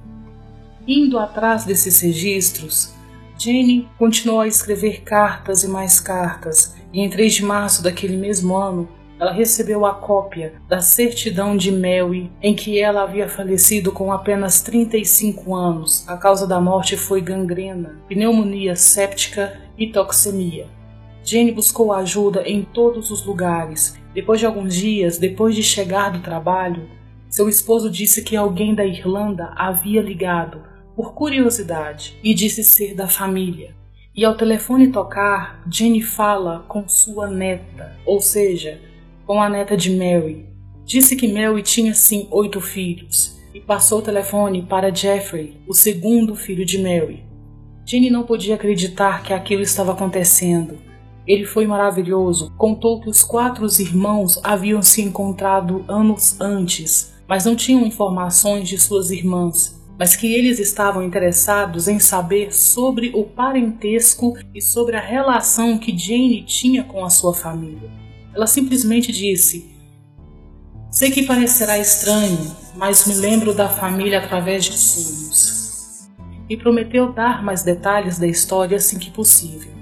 Indo 0.86 1.18
atrás 1.18 1.64
desses 1.64 2.00
registros, 2.00 2.94
Jane 3.38 3.88
continuou 3.98 4.40
a 4.40 4.46
escrever 4.46 5.02
cartas 5.02 5.64
e 5.64 5.68
mais 5.68 5.98
cartas, 5.98 6.74
e 6.92 7.00
em 7.00 7.08
3 7.08 7.34
de 7.34 7.44
março 7.44 7.82
daquele 7.82 8.16
mesmo 8.16 8.56
ano, 8.56 8.88
ela 9.18 9.32
recebeu 9.32 9.84
a 9.84 9.92
cópia 9.92 10.54
da 10.66 10.80
certidão 10.80 11.56
de 11.56 11.70
Mary 11.70 12.32
em 12.40 12.54
que 12.54 12.78
ela 12.78 13.02
havia 13.02 13.28
falecido 13.28 13.92
com 13.92 14.10
apenas 14.10 14.62
35 14.62 15.54
anos. 15.54 16.08
A 16.08 16.16
causa 16.16 16.46
da 16.46 16.58
morte 16.58 16.96
foi 16.96 17.20
gangrena, 17.20 18.00
pneumonia 18.08 18.74
séptica 18.76 19.60
e 19.76 19.88
toxemia. 19.88 20.66
Jane 21.22 21.52
buscou 21.52 21.92
ajuda 21.92 22.48
em 22.48 22.62
todos 22.62 23.10
os 23.10 23.24
lugares. 23.26 23.99
Depois 24.14 24.40
de 24.40 24.46
alguns 24.46 24.74
dias, 24.74 25.18
depois 25.18 25.54
de 25.54 25.62
chegar 25.62 26.10
do 26.10 26.20
trabalho, 26.20 26.88
seu 27.28 27.48
esposo 27.48 27.88
disse 27.88 28.22
que 28.22 28.36
alguém 28.36 28.74
da 28.74 28.84
Irlanda 28.84 29.52
havia 29.56 30.02
ligado, 30.02 30.62
por 30.96 31.14
curiosidade, 31.14 32.18
e 32.22 32.34
disse 32.34 32.64
ser 32.64 32.94
da 32.94 33.06
família. 33.06 33.74
E 34.14 34.24
ao 34.24 34.36
telefone 34.36 34.90
tocar, 34.90 35.62
Jane 35.70 36.02
fala 36.02 36.64
com 36.66 36.88
sua 36.88 37.28
neta, 37.28 37.96
ou 38.04 38.20
seja, 38.20 38.80
com 39.24 39.40
a 39.40 39.48
neta 39.48 39.76
de 39.76 39.90
Mary. 39.90 40.44
Disse 40.84 41.14
que 41.14 41.32
Mary 41.32 41.62
tinha 41.62 41.94
sim 41.94 42.26
oito 42.32 42.60
filhos 42.60 43.38
e 43.54 43.60
passou 43.60 44.00
o 44.00 44.02
telefone 44.02 44.62
para 44.62 44.92
Jeffrey, 44.92 45.56
o 45.68 45.72
segundo 45.72 46.34
filho 46.34 46.66
de 46.66 46.78
Mary. 46.78 47.24
Jane 47.86 48.10
não 48.10 48.24
podia 48.24 48.56
acreditar 48.56 49.22
que 49.22 49.32
aquilo 49.32 49.62
estava 49.62 49.92
acontecendo. 49.92 50.78
Ele 51.26 51.44
foi 51.44 51.66
maravilhoso, 51.66 52.52
contou 52.56 53.00
que 53.00 53.08
os 53.08 53.22
quatro 53.22 53.66
irmãos 53.78 54.40
haviam 54.42 54.82
se 54.82 55.02
encontrado 55.02 55.84
anos 55.86 56.40
antes, 56.40 57.12
mas 57.28 57.44
não 57.44 57.54
tinham 57.54 57.86
informações 57.86 58.68
de 58.68 58.78
suas 58.78 59.10
irmãs, 59.10 59.80
mas 59.98 60.16
que 60.16 60.32
eles 60.32 60.58
estavam 60.58 61.02
interessados 61.02 61.86
em 61.86 61.98
saber 61.98 62.54
sobre 62.54 63.12
o 63.14 63.24
parentesco 63.24 64.34
e 64.54 64.60
sobre 64.62 64.96
a 64.96 65.00
relação 65.00 65.78
que 65.78 65.96
Jane 65.96 66.42
tinha 66.42 66.82
com 66.82 67.04
a 67.04 67.10
sua 67.10 67.34
família. 67.34 67.90
Ela 68.34 68.46
simplesmente 68.46 69.12
disse: 69.12 69.70
Sei 70.90 71.10
que 71.10 71.24
parecerá 71.24 71.78
estranho, 71.78 72.56
mas 72.74 73.06
me 73.06 73.14
lembro 73.14 73.54
da 73.54 73.68
família 73.68 74.18
através 74.18 74.64
de 74.64 74.76
sonhos. 74.76 76.08
E 76.48 76.56
prometeu 76.56 77.12
dar 77.12 77.44
mais 77.44 77.62
detalhes 77.62 78.18
da 78.18 78.26
história 78.26 78.76
assim 78.76 78.98
que 78.98 79.10
possível. 79.10 79.79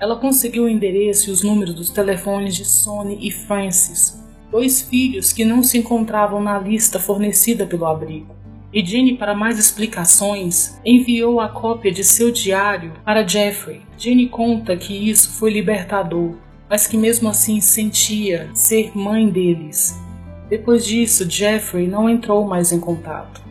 Ela 0.00 0.16
conseguiu 0.16 0.64
o 0.64 0.68
endereço 0.68 1.28
e 1.28 1.32
os 1.32 1.42
números 1.42 1.74
dos 1.74 1.90
telefones 1.90 2.56
de 2.56 2.64
Sonny 2.64 3.18
e 3.20 3.30
Francis, 3.30 4.18
dois 4.50 4.80
filhos 4.80 5.30
que 5.30 5.44
não 5.44 5.62
se 5.62 5.76
encontravam 5.76 6.42
na 6.42 6.58
lista 6.58 6.98
fornecida 6.98 7.66
pelo 7.66 7.84
abrigo. 7.84 8.34
E 8.72 8.82
Jenny, 8.84 9.18
para 9.18 9.34
mais 9.34 9.58
explicações, 9.58 10.80
enviou 10.84 11.38
a 11.38 11.50
cópia 11.50 11.92
de 11.92 12.02
seu 12.02 12.30
diário 12.30 12.94
para 13.04 13.26
Jeffrey. 13.26 13.82
Jenny 13.98 14.28
conta 14.28 14.74
que 14.74 14.94
isso 14.94 15.32
foi 15.32 15.50
libertador, 15.50 16.36
mas 16.68 16.86
que 16.86 16.96
mesmo 16.96 17.28
assim 17.28 17.60
sentia 17.60 18.48
ser 18.54 18.96
mãe 18.96 19.28
deles. 19.28 20.00
Depois 20.48 20.86
disso, 20.86 21.28
Jeffrey 21.28 21.86
não 21.86 22.08
entrou 22.08 22.46
mais 22.46 22.72
em 22.72 22.80
contato. 22.80 23.42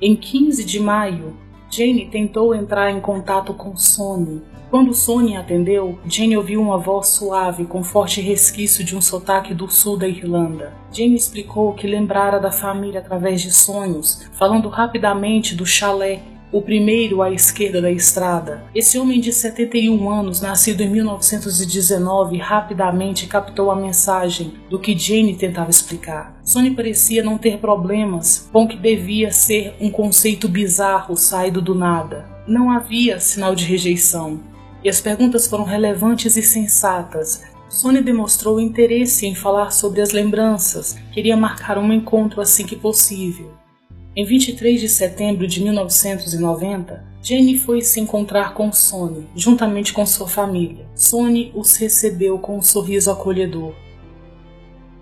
Em 0.00 0.16
15 0.16 0.64
de 0.64 0.80
maio, 0.80 1.36
Jane 1.70 2.08
tentou 2.10 2.54
entrar 2.54 2.90
em 2.90 3.00
contato 3.00 3.54
com 3.54 3.76
Sonny. 3.76 4.42
Quando 4.72 4.94
Sonny 4.94 5.36
atendeu, 5.36 5.98
Jane 6.06 6.34
ouviu 6.34 6.58
uma 6.58 6.78
voz 6.78 7.08
suave 7.08 7.66
com 7.66 7.84
forte 7.84 8.22
resquício 8.22 8.82
de 8.82 8.96
um 8.96 9.02
sotaque 9.02 9.52
do 9.52 9.68
sul 9.70 9.98
da 9.98 10.08
Irlanda. 10.08 10.72
Jane 10.90 11.14
explicou 11.14 11.74
que 11.74 11.86
lembrara 11.86 12.40
da 12.40 12.50
família 12.50 13.00
através 13.00 13.42
de 13.42 13.52
sonhos, 13.52 14.26
falando 14.32 14.70
rapidamente 14.70 15.54
do 15.54 15.66
chalé 15.66 16.22
o 16.50 16.62
primeiro 16.62 17.20
à 17.20 17.30
esquerda 17.30 17.82
da 17.82 17.90
estrada. 17.90 18.64
Esse 18.74 18.98
homem 18.98 19.20
de 19.20 19.30
71 19.30 20.10
anos, 20.10 20.40
nascido 20.40 20.80
em 20.80 20.88
1919, 20.88 22.38
rapidamente 22.38 23.26
captou 23.26 23.70
a 23.70 23.76
mensagem 23.76 24.54
do 24.70 24.78
que 24.78 24.98
Jane 24.98 25.36
tentava 25.36 25.68
explicar. 25.68 26.40
Sony 26.42 26.70
parecia 26.70 27.22
não 27.22 27.36
ter 27.36 27.58
problemas 27.58 28.48
com 28.50 28.64
o 28.64 28.68
que 28.68 28.78
devia 28.78 29.32
ser 29.32 29.74
um 29.78 29.90
conceito 29.90 30.48
bizarro 30.48 31.14
saído 31.14 31.60
do 31.60 31.74
nada. 31.74 32.26
Não 32.48 32.70
havia 32.70 33.20
sinal 33.20 33.54
de 33.54 33.66
rejeição. 33.66 34.40
E 34.84 34.88
as 34.88 35.00
perguntas 35.00 35.46
foram 35.46 35.64
relevantes 35.64 36.36
e 36.36 36.42
sensatas, 36.42 37.42
Sony 37.72 38.02
demonstrou 38.02 38.60
interesse 38.60 39.24
em 39.26 39.34
falar 39.34 39.70
sobre 39.70 40.02
as 40.02 40.10
lembranças, 40.10 40.94
queria 41.10 41.34
marcar 41.34 41.78
um 41.78 41.90
encontro 41.90 42.42
assim 42.42 42.66
que 42.66 42.76
possível. 42.76 43.50
Em 44.14 44.26
23 44.26 44.78
de 44.78 44.90
setembro 44.90 45.46
de 45.46 45.62
1990, 45.62 47.02
Jenny 47.22 47.58
foi 47.58 47.80
se 47.80 47.98
encontrar 47.98 48.52
com 48.52 48.70
Sony, 48.70 49.26
juntamente 49.34 49.94
com 49.94 50.04
sua 50.04 50.28
família. 50.28 50.84
Sony 50.94 51.50
os 51.54 51.76
recebeu 51.76 52.38
com 52.38 52.58
um 52.58 52.62
sorriso 52.62 53.10
acolhedor. 53.10 53.72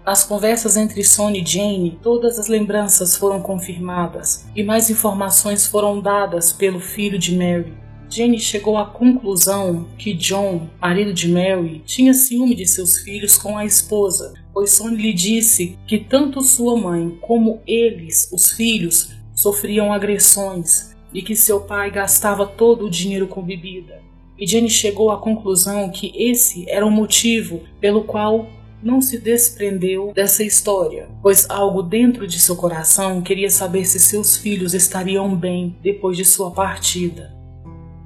Nas 0.07 0.23
conversas 0.23 0.77
entre 0.77 1.03
Sony 1.03 1.43
e 1.43 1.47
Jane, 1.47 1.99
todas 2.01 2.39
as 2.39 2.47
lembranças 2.47 3.17
foram 3.17 3.41
confirmadas 3.41 4.45
e 4.55 4.63
mais 4.63 4.89
informações 4.91 5.67
foram 5.67 6.01
dadas 6.01 6.53
pelo 6.53 6.79
filho 6.79 7.19
de 7.19 7.37
Mary. 7.37 7.80
Jane 8.11 8.39
chegou 8.39 8.77
à 8.77 8.87
conclusão 8.87 9.87
que 9.97 10.13
John, 10.13 10.69
marido 10.81 11.13
de 11.15 11.29
Mary, 11.29 11.83
tinha 11.87 12.13
ciúme 12.13 12.55
de 12.55 12.67
seus 12.67 12.99
filhos 12.99 13.39
com 13.39 13.57
a 13.57 13.65
esposa 13.65 14.35
pois 14.53 14.73
Sony 14.73 14.97
lhe 14.97 15.13
disse 15.13 15.79
que 15.87 15.99
tanto 15.99 16.43
sua 16.43 16.77
mãe 16.77 17.17
como 17.21 17.61
eles, 17.67 18.31
os 18.33 18.51
filhos, 18.51 19.11
sofriam 19.35 19.93
agressões 19.93 20.95
e 21.13 21.23
que 21.23 21.35
seu 21.35 21.61
pai 21.61 21.91
gastava 21.91 22.47
todo 22.47 22.87
o 22.87 22.91
dinheiro 22.91 23.27
com 23.27 23.43
bebida. 23.43 24.01
E 24.39 24.47
Jenny 24.47 24.71
chegou 24.71 25.11
à 25.11 25.19
conclusão 25.19 25.91
que 25.91 26.13
esse 26.15 26.69
era 26.69 26.87
o 26.87 26.91
motivo 26.91 27.61
pelo 27.81 28.05
qual 28.05 28.49
não 28.83 29.01
se 29.01 29.19
desprendeu 29.19 30.13
dessa 30.15 30.43
história, 30.43 31.09
pois 31.21 31.49
algo 31.51 31.83
dentro 31.83 32.27
de 32.27 32.39
seu 32.39 32.57
coração 32.57 33.21
queria 33.21 33.51
saber 33.51 33.85
se 33.85 34.01
seus 34.01 34.37
filhos 34.37 34.73
estariam 34.73 35.35
bem 35.37 35.77
depois 35.83 36.17
de 36.17 36.25
sua 36.25 36.51
partida. 36.51 37.40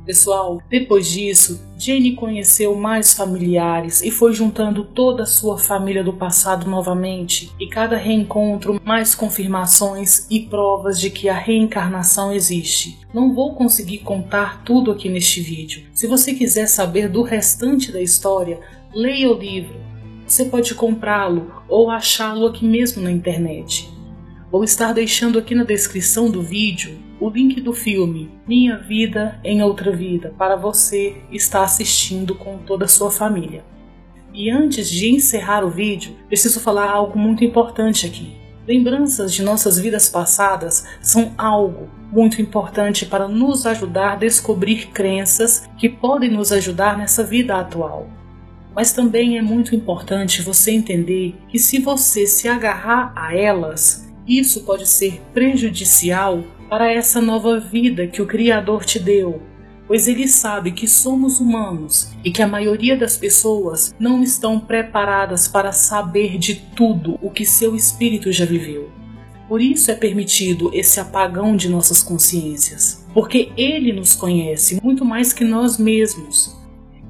Pessoal, 0.04 0.60
depois 0.68 1.10
disso, 1.10 1.66
Jenny 1.78 2.12
conheceu 2.12 2.74
mais 2.74 3.14
familiares 3.14 4.02
e 4.02 4.10
foi 4.10 4.34
juntando 4.34 4.84
toda 4.84 5.22
a 5.22 5.26
sua 5.26 5.56
família 5.56 6.04
do 6.04 6.12
passado 6.12 6.68
novamente, 6.68 7.50
e 7.58 7.66
cada 7.68 7.96
reencontro 7.96 8.78
mais 8.84 9.14
confirmações 9.14 10.26
e 10.30 10.40
provas 10.40 11.00
de 11.00 11.08
que 11.08 11.26
a 11.26 11.34
reencarnação 11.34 12.30
existe. 12.30 12.98
Não 13.14 13.34
vou 13.34 13.54
conseguir 13.54 13.98
contar 13.98 14.62
tudo 14.62 14.90
aqui 14.90 15.08
neste 15.08 15.40
vídeo. 15.40 15.84
Se 15.94 16.06
você 16.06 16.34
quiser 16.34 16.66
saber 16.66 17.08
do 17.08 17.22
restante 17.22 17.90
da 17.90 18.02
história, 18.02 18.60
leia 18.92 19.30
o 19.30 19.38
livro. 19.38 19.80
Você 20.26 20.44
pode 20.44 20.74
comprá-lo 20.74 21.50
ou 21.66 21.88
achá-lo 21.88 22.46
aqui 22.46 22.66
mesmo 22.66 23.02
na 23.02 23.10
internet. 23.10 23.90
Vou 24.50 24.64
estar 24.64 24.92
deixando 24.92 25.38
aqui 25.38 25.54
na 25.54 25.64
descrição 25.64 26.30
do 26.30 26.42
vídeo 26.42 26.98
o 27.24 27.30
link 27.30 27.58
do 27.58 27.72
filme 27.72 28.30
Minha 28.46 28.76
Vida 28.76 29.40
em 29.42 29.62
Outra 29.62 29.90
Vida 29.90 30.34
para 30.36 30.56
você 30.56 31.16
estar 31.32 31.62
assistindo 31.62 32.34
com 32.34 32.58
toda 32.58 32.84
a 32.84 32.88
sua 32.88 33.10
família. 33.10 33.64
E 34.34 34.50
antes 34.50 34.90
de 34.90 35.10
encerrar 35.10 35.64
o 35.64 35.70
vídeo, 35.70 36.14
preciso 36.26 36.60
falar 36.60 36.90
algo 36.90 37.18
muito 37.18 37.42
importante 37.42 38.04
aqui. 38.04 38.36
Lembranças 38.68 39.32
de 39.32 39.42
nossas 39.42 39.78
vidas 39.78 40.06
passadas 40.06 40.86
são 41.00 41.32
algo 41.38 41.88
muito 42.12 42.42
importante 42.42 43.06
para 43.06 43.26
nos 43.26 43.64
ajudar 43.64 44.12
a 44.12 44.16
descobrir 44.16 44.88
crenças 44.88 45.66
que 45.78 45.88
podem 45.88 46.30
nos 46.30 46.52
ajudar 46.52 46.98
nessa 46.98 47.24
vida 47.24 47.56
atual. 47.56 48.06
Mas 48.76 48.92
também 48.92 49.38
é 49.38 49.42
muito 49.42 49.74
importante 49.74 50.42
você 50.42 50.72
entender 50.72 51.36
que 51.48 51.58
se 51.58 51.78
você 51.78 52.26
se 52.26 52.48
agarrar 52.48 53.14
a 53.16 53.34
elas, 53.34 54.03
isso 54.26 54.64
pode 54.64 54.86
ser 54.86 55.20
prejudicial 55.32 56.42
para 56.68 56.90
essa 56.90 57.20
nova 57.20 57.60
vida 57.60 58.06
que 58.06 58.22
o 58.22 58.26
Criador 58.26 58.84
te 58.84 58.98
deu, 58.98 59.42
pois 59.86 60.08
ele 60.08 60.26
sabe 60.26 60.72
que 60.72 60.88
somos 60.88 61.40
humanos 61.40 62.10
e 62.24 62.30
que 62.30 62.42
a 62.42 62.48
maioria 62.48 62.96
das 62.96 63.16
pessoas 63.16 63.94
não 63.98 64.22
estão 64.22 64.58
preparadas 64.58 65.46
para 65.46 65.72
saber 65.72 66.38
de 66.38 66.54
tudo 66.74 67.18
o 67.20 67.30
que 67.30 67.44
seu 67.44 67.76
espírito 67.76 68.32
já 68.32 68.46
viveu. 68.46 68.90
Por 69.46 69.60
isso 69.60 69.90
é 69.90 69.94
permitido 69.94 70.70
esse 70.72 70.98
apagão 70.98 71.54
de 71.54 71.68
nossas 71.68 72.02
consciências, 72.02 73.06
porque 73.12 73.52
ele 73.58 73.92
nos 73.92 74.14
conhece 74.14 74.80
muito 74.82 75.04
mais 75.04 75.34
que 75.34 75.44
nós 75.44 75.76
mesmos. 75.76 76.58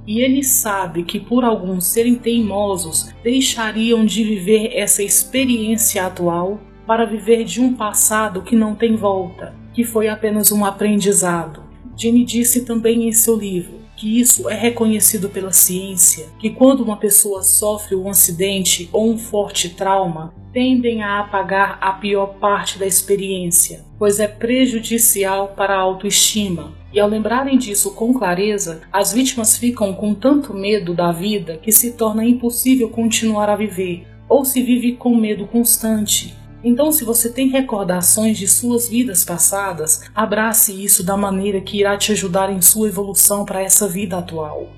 E 0.07 0.20
ele 0.20 0.42
sabe 0.42 1.05
que 1.05 1.20
por 1.20 1.44
alguns 1.44 1.87
serem 1.87 2.16
teimosos 2.16 3.09
deixariam 3.22 4.05
de 4.05 4.22
viver 4.24 4.72
essa 4.74 5.03
experiência 5.03 6.05
atual 6.05 6.61
para 6.87 7.05
viver 7.05 7.44
de 7.44 7.61
um 7.61 7.75
passado 7.75 8.42
que 8.42 8.57
não 8.57 8.75
tem 8.75 8.97
volta, 8.97 9.55
que 9.73 9.85
foi 9.85 10.09
apenas 10.09 10.53
um 10.53 10.64
aprendizado. 10.64 11.62
Jenny 11.97 12.25
disse 12.25 12.64
também 12.64 13.09
em 13.09 13.12
seu 13.12 13.37
livro 13.37 13.85
que 13.97 14.20
isso 14.20 14.49
é 14.49 14.55
reconhecido 14.55 15.29
pela 15.29 15.53
ciência, 15.53 16.27
que 16.38 16.51
quando 16.51 16.83
uma 16.83 16.97
pessoa 16.97 17.42
sofre 17.42 17.94
um 17.94 18.09
acidente 18.09 18.88
ou 18.92 19.11
um 19.11 19.16
forte 19.16 19.70
trauma, 19.70 20.35
tendem 20.53 21.03
a 21.03 21.20
apagar 21.20 21.79
a 21.81 21.92
pior 21.92 22.35
parte 22.38 22.79
da 22.79 22.87
experiência, 22.87 23.85
pois 23.99 24.20
é 24.20 24.29
prejudicial 24.29 25.49
para 25.57 25.75
a 25.75 25.81
autoestima. 25.81 26.73
E 26.92 27.01
ao 27.01 27.09
lembrarem 27.09 27.59
disso 27.59 27.94
com 27.94 28.12
clareza, 28.14 28.83
as 28.92 29.12
vítimas 29.12 29.57
ficam 29.57 29.92
com 29.92 30.14
tanto 30.14 30.55
medo 30.55 30.94
da 30.94 31.11
vida 31.11 31.59
que 31.61 31.73
se 31.73 31.92
torna 31.92 32.25
impossível 32.25 32.88
continuar 32.88 33.49
a 33.49 33.57
viver, 33.57 34.07
ou 34.29 34.44
se 34.44 34.62
vive 34.62 34.92
com 34.92 35.14
medo 35.16 35.47
constante. 35.47 36.37
Então, 36.64 36.90
se 36.90 37.05
você 37.05 37.31
tem 37.31 37.48
recordações 37.48 38.38
de 38.38 38.48
suas 38.48 38.88
vidas 38.88 39.22
passadas, 39.22 40.11
abrace 40.14 40.72
isso 40.72 41.05
da 41.05 41.14
maneira 41.14 41.61
que 41.61 41.79
irá 41.79 41.94
te 41.98 42.11
ajudar 42.12 42.50
em 42.50 42.62
sua 42.62 42.88
evolução 42.88 43.44
para 43.44 43.62
essa 43.62 43.87
vida 43.87 44.16
atual. 44.16 44.72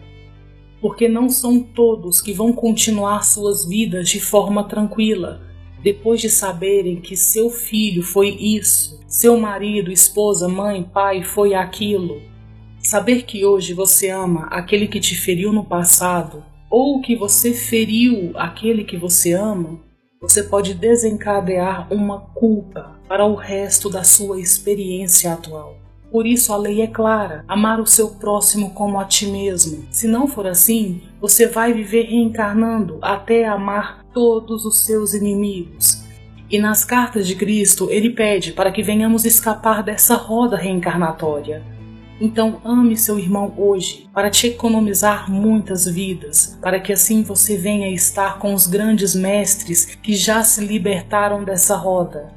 Porque 0.81 1.09
não 1.09 1.29
são 1.29 1.61
todos 1.61 2.21
que 2.21 2.33
vão 2.33 2.53
continuar 2.53 3.23
suas 3.23 3.65
vidas 3.65 4.09
de 4.09 4.19
forma 4.19 4.65
tranquila, 4.65 5.41
depois 5.81 6.21
de 6.21 6.29
saberem 6.29 7.01
que 7.01 7.17
seu 7.17 7.51
filho 7.51 8.03
foi 8.03 8.31
isso, 8.31 9.01
seu 9.07 9.39
marido, 9.39 9.93
esposa, 9.93 10.49
mãe, 10.49 10.83
pai 10.83 11.23
foi 11.23 11.55
aquilo. 11.55 12.21
Saber 12.81 13.23
que 13.23 13.45
hoje 13.45 13.73
você 13.73 14.11
ama 14.11 14.49
aquele 14.51 14.89
que 14.89 14.99
te 14.99 15.15
feriu 15.15 15.53
no 15.53 15.65
passado, 15.65 16.43
ou 16.69 17.01
que 17.01 17.15
você 17.15 17.53
feriu 17.53 18.33
aquele 18.35 18.83
que 18.83 18.97
você 18.97 19.33
ama, 19.33 19.86
você 20.21 20.43
pode 20.43 20.75
desencadear 20.75 21.93
uma 21.93 22.21
culpa 22.21 22.99
para 23.09 23.25
o 23.25 23.35
resto 23.35 23.91
da 23.91 24.03
sua 24.03 24.41
experiência 24.41 25.33
atual. 25.33 25.77
Por 26.11 26.27
isso 26.27 26.53
a 26.53 26.57
lei 26.57 26.81
é 26.81 26.87
clara: 26.87 27.45
amar 27.47 27.81
o 27.81 27.87
seu 27.87 28.09
próximo 28.11 28.71
como 28.71 28.99
a 28.99 29.05
ti 29.05 29.27
mesmo. 29.27 29.87
Se 29.91 30.07
não 30.07 30.27
for 30.27 30.47
assim, 30.47 31.03
você 31.21 31.47
vai 31.47 31.73
viver 31.73 32.05
reencarnando 32.05 32.99
até 33.03 33.45
amar 33.45 34.05
todos 34.13 34.65
os 34.65 34.85
seus 34.85 35.13
inimigos. 35.13 36.05
E 36.49 36.59
nas 36.59 36.85
cartas 36.85 37.27
de 37.27 37.35
Cristo, 37.35 37.91
ele 37.91 38.11
pede 38.11 38.53
para 38.53 38.71
que 38.71 38.83
venhamos 38.83 39.25
escapar 39.25 39.83
dessa 39.83 40.15
roda 40.15 40.57
reencarnatória. 40.57 41.76
Então 42.19 42.63
ame 42.65 42.97
seu 42.97 43.19
irmão 43.19 43.53
hoje, 43.59 44.09
para 44.13 44.31
te 44.31 44.47
economizar 44.47 45.31
muitas 45.31 45.85
vidas, 45.85 46.59
para 46.63 46.81
que 46.81 46.91
assim 46.91 47.23
você 47.23 47.59
venha 47.59 47.93
estar 47.93 48.39
com 48.39 48.55
os 48.55 48.67
grandes 48.67 49.15
mestres 49.15 49.85
que 49.85 50.17
já 50.17 50.43
se 50.43 50.65
libertaram 50.65 51.45
dessa 51.45 51.77
roda. 51.77 52.33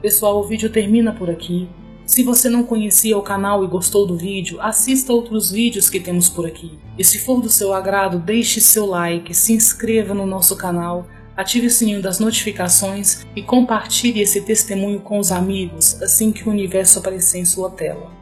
Pessoal, 0.00 0.40
o 0.40 0.42
vídeo 0.42 0.70
termina 0.70 1.12
por 1.12 1.30
aqui. 1.30 1.68
Se 2.04 2.24
você 2.24 2.48
não 2.48 2.64
conhecia 2.64 3.16
o 3.16 3.22
canal 3.22 3.62
e 3.62 3.68
gostou 3.68 4.04
do 4.08 4.16
vídeo, 4.16 4.60
assista 4.60 5.12
outros 5.12 5.52
vídeos 5.52 5.88
que 5.88 6.00
temos 6.00 6.28
por 6.28 6.44
aqui. 6.44 6.76
E 6.98 7.04
se 7.04 7.20
for 7.20 7.40
do 7.40 7.48
seu 7.48 7.72
agrado, 7.72 8.18
deixe 8.18 8.60
seu 8.60 8.86
like, 8.86 9.32
se 9.32 9.52
inscreva 9.52 10.12
no 10.12 10.26
nosso 10.26 10.56
canal, 10.56 11.06
ative 11.36 11.68
o 11.68 11.70
sininho 11.70 12.02
das 12.02 12.18
notificações 12.18 13.24
e 13.36 13.42
compartilhe 13.42 14.20
esse 14.20 14.40
testemunho 14.40 14.98
com 14.98 15.20
os 15.20 15.30
amigos 15.30 16.02
assim 16.02 16.32
que 16.32 16.48
o 16.48 16.50
universo 16.50 16.98
aparecer 16.98 17.38
em 17.38 17.44
sua 17.44 17.70
tela. 17.70 18.21